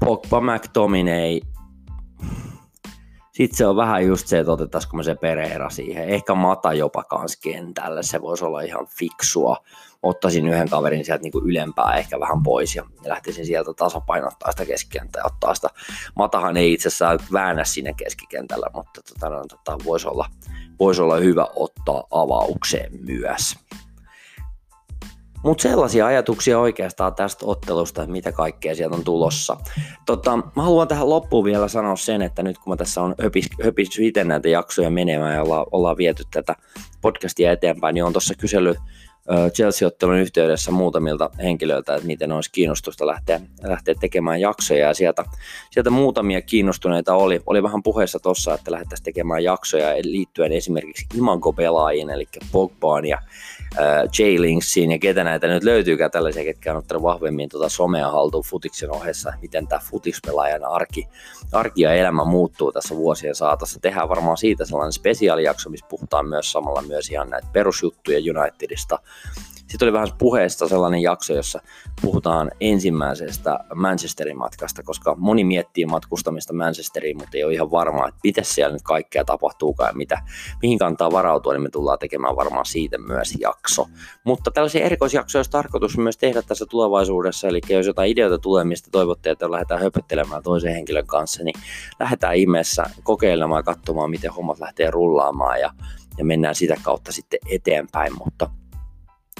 Pogba, 0.00 0.40
McTominay, 0.40 1.40
sitten 3.38 3.56
se 3.56 3.66
on 3.66 3.76
vähän 3.76 4.06
just 4.06 4.26
se, 4.26 4.38
että 4.38 4.52
otetaanko 4.52 4.96
me 4.96 5.02
se 5.02 5.14
Pereira 5.14 5.70
siihen. 5.70 6.08
Ehkä 6.08 6.34
Mata 6.34 6.72
jopa 6.72 7.04
kans 7.04 7.36
kentälle, 7.36 8.02
se 8.02 8.22
voisi 8.22 8.44
olla 8.44 8.60
ihan 8.60 8.86
fiksua. 8.98 9.56
Ottaisin 10.02 10.48
yhden 10.48 10.68
kaverin 10.68 11.04
sieltä 11.04 11.22
niin 11.22 11.32
kuin 11.32 11.44
ylempää 11.44 11.94
ehkä 11.96 12.20
vähän 12.20 12.42
pois 12.42 12.76
ja 12.76 12.84
lähtisin 13.04 13.46
sieltä 13.46 13.74
tasapainottaa 13.74 14.50
sitä 14.50 14.66
keskikenttää 14.66 15.20
ja 15.20 15.26
ottaa 15.26 15.54
sitä. 15.54 15.68
Matahan 16.16 16.56
ei 16.56 16.72
itse 16.72 16.88
asiassa 16.88 17.18
väännä 17.32 17.64
siinä 17.64 17.92
keskikentällä, 17.92 18.66
mutta 18.74 19.00
tota, 19.02 19.28
no, 19.28 19.44
tota, 19.48 19.78
voisi 19.84 20.08
olla, 20.08 20.26
vois 20.78 21.00
olla 21.00 21.16
hyvä 21.16 21.46
ottaa 21.56 22.04
avaukseen 22.10 22.92
myös. 23.06 23.56
Mutta 25.44 25.62
sellaisia 25.62 26.06
ajatuksia 26.06 26.58
oikeastaan 26.58 27.14
tästä 27.14 27.46
ottelusta, 27.46 28.02
että 28.02 28.12
mitä 28.12 28.32
kaikkea 28.32 28.74
sieltä 28.74 28.96
on 28.96 29.04
tulossa. 29.04 29.56
Tota, 30.06 30.36
mä 30.36 30.62
haluan 30.62 30.88
tähän 30.88 31.10
loppuun 31.10 31.44
vielä 31.44 31.68
sanoa 31.68 31.96
sen, 31.96 32.22
että 32.22 32.42
nyt 32.42 32.58
kun 32.58 32.72
mä 32.72 32.76
tässä 32.76 33.02
on 33.02 33.14
höpis, 33.22 33.46
höpis 33.64 33.98
itse 33.98 34.24
näitä 34.24 34.48
jaksoja 34.48 34.90
menemään 34.90 35.34
ja 35.34 35.42
ollaan, 35.42 35.66
ollaan 35.72 35.96
viety 35.96 36.22
tätä 36.30 36.54
podcastia 37.00 37.52
eteenpäin, 37.52 37.94
niin 37.94 38.04
on 38.04 38.12
tuossa 38.12 38.34
kysely 38.34 38.74
Chelsea-ottelun 39.52 40.16
yhteydessä 40.16 40.70
muutamilta 40.70 41.30
henkilöiltä, 41.38 41.94
että 41.94 42.06
miten 42.06 42.32
olisi 42.32 42.52
kiinnostusta 42.52 43.06
lähteä, 43.06 43.40
lähteä 43.62 43.94
tekemään 44.00 44.40
jaksoja 44.40 44.86
ja 44.86 44.94
sieltä, 44.94 45.24
sieltä 45.70 45.90
muutamia 45.90 46.42
kiinnostuneita 46.42 47.14
oli. 47.14 47.42
Oli 47.46 47.62
vähän 47.62 47.82
puheessa 47.82 48.18
tuossa, 48.18 48.54
että 48.54 48.72
lähdettäisiin 48.72 49.04
tekemään 49.04 49.44
jaksoja 49.44 49.94
liittyen 50.02 50.52
esimerkiksi 50.52 51.06
imago-pelaajiin, 51.14 52.10
eli 52.10 52.28
Pogbaan 52.52 53.06
ja 53.06 53.18
äh, 53.78 54.02
J-Linksiin 54.18 54.90
ja 54.90 54.98
ketä 54.98 55.24
näitä 55.24 55.46
nyt 55.46 55.64
löytyykään 55.64 56.10
tällaisia, 56.10 56.44
ketkä 56.44 56.72
on 56.72 56.78
ottanut 56.78 57.02
vahvemmin 57.02 57.48
tuota 57.48 57.68
somea 57.68 58.10
haltuun 58.10 58.44
futiksen 58.44 58.90
ohessa, 58.90 59.32
miten 59.42 59.66
tämä 59.66 59.80
futispelaajan 59.90 60.64
arki, 60.64 61.08
arki 61.52 61.82
ja 61.82 61.94
elämä 61.94 62.24
muuttuu 62.24 62.72
tässä 62.72 62.96
vuosien 62.96 63.34
saatossa. 63.34 63.80
Tehdään 63.80 64.08
varmaan 64.08 64.36
siitä 64.36 64.64
sellainen 64.64 64.92
spesiaalijakso, 64.92 65.70
missä 65.70 65.86
puhutaan 65.88 66.26
myös 66.28 66.52
samalla 66.52 66.82
myös 66.82 67.10
ihan 67.10 67.30
näitä 67.30 67.48
perusjuttuja 67.52 68.18
Unitedista, 68.18 68.98
sitten 69.68 69.86
oli 69.86 69.92
vähän 69.92 70.08
puheesta 70.18 70.68
sellainen 70.68 71.02
jakso, 71.02 71.32
jossa 71.32 71.60
puhutaan 72.02 72.50
ensimmäisestä 72.60 73.58
Manchesterin 73.74 74.38
matkasta, 74.38 74.82
koska 74.82 75.14
moni 75.18 75.44
miettii 75.44 75.86
matkustamista 75.86 76.52
Manchesteriin, 76.52 77.16
mutta 77.16 77.36
ei 77.36 77.44
ole 77.44 77.54
ihan 77.54 77.70
varmaa, 77.70 78.08
että 78.08 78.20
mitä 78.24 78.42
siellä 78.42 78.72
nyt 78.72 78.82
kaikkea 78.82 79.24
tapahtuukaan 79.24 79.90
ja 79.90 79.96
mitä, 79.96 80.22
mihin 80.62 80.78
kantaa 80.78 81.12
varautua, 81.12 81.52
niin 81.52 81.62
me 81.62 81.70
tullaan 81.70 81.98
tekemään 81.98 82.36
varmaan 82.36 82.66
siitä 82.66 82.98
myös 82.98 83.34
jakso. 83.40 83.86
Mutta 84.24 84.50
tällaisia 84.50 84.84
erikoisjaksoja 84.84 85.38
olisi 85.40 85.50
tarkoitus 85.50 85.98
myös 85.98 86.16
tehdä 86.16 86.42
tässä 86.42 86.66
tulevaisuudessa, 86.66 87.48
eli 87.48 87.60
jos 87.68 87.86
jotain 87.86 88.10
ideoita 88.10 88.38
tulee, 88.38 88.64
mistä 88.64 88.88
toivotte, 88.92 89.30
että 89.30 89.50
lähdetään 89.50 89.80
höpöttelemään 89.80 90.42
toisen 90.42 90.74
henkilön 90.74 91.06
kanssa, 91.06 91.44
niin 91.44 91.60
lähdetään 92.00 92.36
ihmeessä 92.36 92.84
kokeilemaan 93.02 93.58
ja 93.58 93.62
katsomaan, 93.62 94.10
miten 94.10 94.32
hommat 94.32 94.58
lähtee 94.58 94.90
rullaamaan 94.90 95.60
ja, 95.60 95.70
ja 96.18 96.24
mennään 96.24 96.54
sitä 96.54 96.76
kautta 96.82 97.12
sitten 97.12 97.40
eteenpäin, 97.50 98.12
mutta 98.18 98.50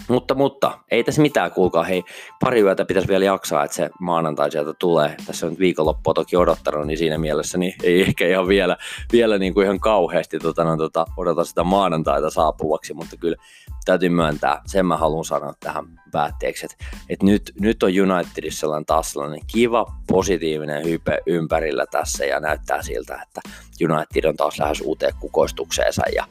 mutta, 0.08 0.34
mutta 0.34 0.78
ei 0.90 1.04
tässä 1.04 1.22
mitään, 1.22 1.50
kuulkaa. 1.50 1.84
Hei, 1.84 2.04
pari 2.40 2.60
yötä 2.60 2.84
pitäisi 2.84 3.08
vielä 3.08 3.24
jaksaa, 3.24 3.64
että 3.64 3.76
se 3.76 3.90
maanantai 4.00 4.50
sieltä 4.50 4.72
tulee. 4.78 5.16
Tässä 5.26 5.46
on 5.46 5.52
nyt 5.52 5.60
viikonloppua 5.60 6.14
toki 6.14 6.36
odottanut, 6.36 6.86
niin 6.86 6.98
siinä 6.98 7.18
mielessä 7.18 7.58
niin 7.58 7.74
ei 7.82 8.02
ehkä 8.02 8.28
ihan 8.28 8.48
vielä, 8.48 8.76
vielä 9.12 9.38
niin 9.38 9.54
kuin 9.54 9.64
ihan 9.64 9.80
kauheasti 9.80 10.38
tota, 10.38 10.64
no, 10.64 10.76
tota, 10.76 11.06
odota 11.16 11.44
sitä 11.44 11.64
maanantaita 11.64 12.30
saapuvaksi, 12.30 12.94
mutta 12.94 13.16
kyllä 13.16 13.36
täytyy 13.84 14.08
myöntää, 14.08 14.62
sen 14.66 14.86
mä 14.86 14.96
haluan 14.96 15.24
sanoa 15.24 15.54
tähän 15.60 15.84
päätteeksi, 16.12 16.66
että, 16.66 16.84
että 17.08 17.26
nyt, 17.26 17.52
nyt 17.60 17.82
on 17.82 17.90
Unitedissa 17.90 18.60
sellainen 18.60 18.86
taas 18.86 19.12
sellainen 19.12 19.40
kiva, 19.46 19.86
positiivinen 20.08 20.84
hype 20.84 21.18
ympärillä 21.26 21.86
tässä 21.90 22.24
ja 22.24 22.40
näyttää 22.40 22.82
siltä, 22.82 23.22
että 23.22 23.40
United 23.80 24.24
on 24.24 24.36
taas 24.36 24.58
lähes 24.58 24.80
uuteen 24.80 25.12
kukoistukseensa 25.20 26.02
ja 26.14 26.24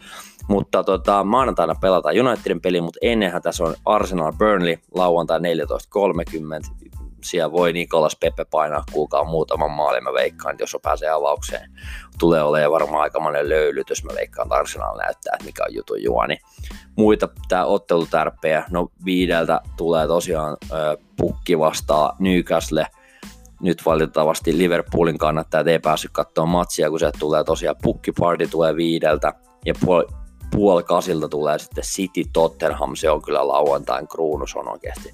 mutta 0.48 0.84
tota, 0.84 1.24
maanantaina 1.24 1.76
pelataan 1.82 2.20
Unitedin 2.20 2.62
peli, 2.62 2.82
mutta 2.82 3.00
ennenhän 3.02 3.42
tässä 3.42 3.64
on 3.64 3.76
Arsenal 3.86 4.34
Burnley 4.34 4.78
lauantai 4.96 5.40
14.30. 5.40 6.78
Siellä 7.24 7.52
voi 7.52 7.74
Nikolas 7.74 8.16
Pepe 8.20 8.46
painaa 8.46 8.84
kuukaan 8.92 9.28
muutaman 9.28 9.72
maalin, 9.72 10.04
mä 10.04 10.14
veikkaan, 10.14 10.56
jos 10.60 10.76
on 10.76 10.82
pääsee 10.82 11.10
avaukseen. 11.10 11.72
Tulee 12.20 12.44
olemaan 12.44 12.72
varmaan 12.72 13.02
aikamoinen 13.02 13.50
löylytys, 13.50 14.04
mä 14.04 14.16
veikkaan, 14.16 14.46
että 14.46 14.56
Arsenal 14.56 14.98
näyttää, 14.98 15.34
että 15.34 15.46
mikä 15.46 15.64
on 15.68 15.74
jutun 15.74 16.04
juoni. 16.04 16.38
Muita 16.96 17.30
tämä 17.48 17.66
ottelutärpejä, 17.66 18.64
no 18.72 18.88
viideltä 19.06 19.62
tulee 19.78 20.08
tosiaan 20.08 20.58
ö, 20.72 20.98
pukki 21.18 21.60
vastaa 21.60 22.16
Newcastle, 22.20 22.88
nyt 23.62 23.86
valitettavasti 23.86 24.58
Liverpoolin 24.58 25.18
kannattajat 25.18 25.68
ei 25.68 25.80
päässyt 25.80 26.12
katsomaan 26.12 26.50
matsia, 26.50 26.90
kun 26.90 27.00
se 27.00 27.12
tulee 27.20 27.44
tosiaan 27.44 27.76
pukkiparty 27.82 28.48
tulee 28.48 28.76
viideltä 28.76 29.34
ja 29.66 29.74
puoli 30.52 30.84
kasilta 30.84 31.30
tulee 31.30 31.60
sitten 31.60 31.84
City 31.84 32.24
Tottenham, 32.34 32.96
se 32.96 33.10
on 33.10 33.22
kyllä 33.22 33.48
lauantain 33.48 34.08
kruunus, 34.08 34.56
on 34.56 34.70
oikeasti 34.70 35.14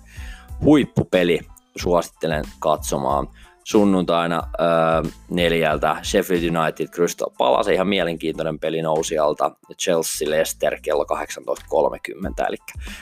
huippupeli, 0.64 1.40
suosittelen 1.76 2.44
katsomaan. 2.60 3.28
Sunnuntaina 3.64 4.42
öö, 4.60 5.12
neljältä 5.30 5.98
Sheffield 6.04 6.58
United 6.58 6.88
Crystal 6.88 7.30
Palace, 7.38 7.74
ihan 7.74 7.88
mielenkiintoinen 7.88 8.60
peli 8.60 8.82
nousi 8.82 9.18
alta, 9.18 9.52
Chelsea 9.80 10.30
Leicester 10.30 10.78
kello 10.82 11.06
18.30, 11.14 12.48
eli 12.48 12.56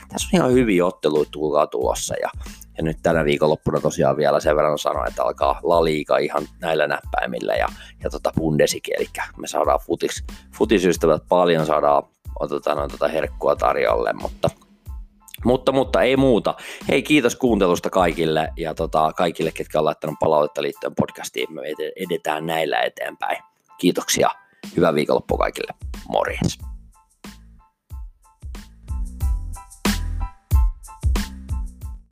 tässä 0.10 0.28
on 0.34 0.39
ihan 0.39 0.52
hyviä 0.52 0.86
otteluita 0.86 1.32
tulkaa 1.32 1.67
tulossa, 1.67 2.15
ja, 2.22 2.30
ja 2.78 2.84
nyt 2.84 2.98
tänä 3.04 3.26
viikonloppuna 3.26 3.80
tosiaan 3.80 4.17
vielä 4.17 4.39
sen 4.39 4.56
verran 4.56 4.78
sanoa, 4.78 5.06
että 5.08 5.24
alkaa 5.24 5.60
La 5.63 5.84
Liga 5.84 6.17
ihan 6.17 6.48
näillä 6.60 6.88
näppäimillä, 6.88 7.54
ja, 7.54 7.67
ja 8.04 8.10
tota 8.10 8.32
Bundesliga, 8.36 8.91
eli 8.98 9.08
me 9.38 9.48
saadaan 9.48 9.80
futis, 9.88 10.24
futisystävät 10.58 11.24
paljon, 11.30 11.65
saadaan 11.65 12.04
otetaan 12.39 12.78
no, 12.78 12.88
tota 12.88 13.08
herkkua 13.08 13.56
tarjolle, 13.56 14.13
mutta 14.13 14.50
mutta, 15.46 15.72
mutta 15.72 16.02
ei 16.02 16.17
muuta. 16.17 16.56
Hei, 16.89 17.04
kiitos 17.04 17.36
kuuntelusta 17.36 17.89
kaikille 17.89 18.50
ja 18.58 18.74
tota, 18.74 19.13
kaikille, 19.13 19.52
ketkä 19.52 19.80
on 19.80 19.86
laittanut 19.86 20.15
palautetta 20.20 20.62
liittyen 20.62 20.96
podcastiin. 20.96 21.54
Me 21.54 21.62
edetään 21.96 22.46
näillä 22.46 22.82
eteenpäin. 22.82 23.38
Kiitoksia. 23.78 24.30
Hyvää 24.78 24.96
viikonloppua 24.96 25.38
kaikille. 25.38 25.74
Morjens. 26.10 26.71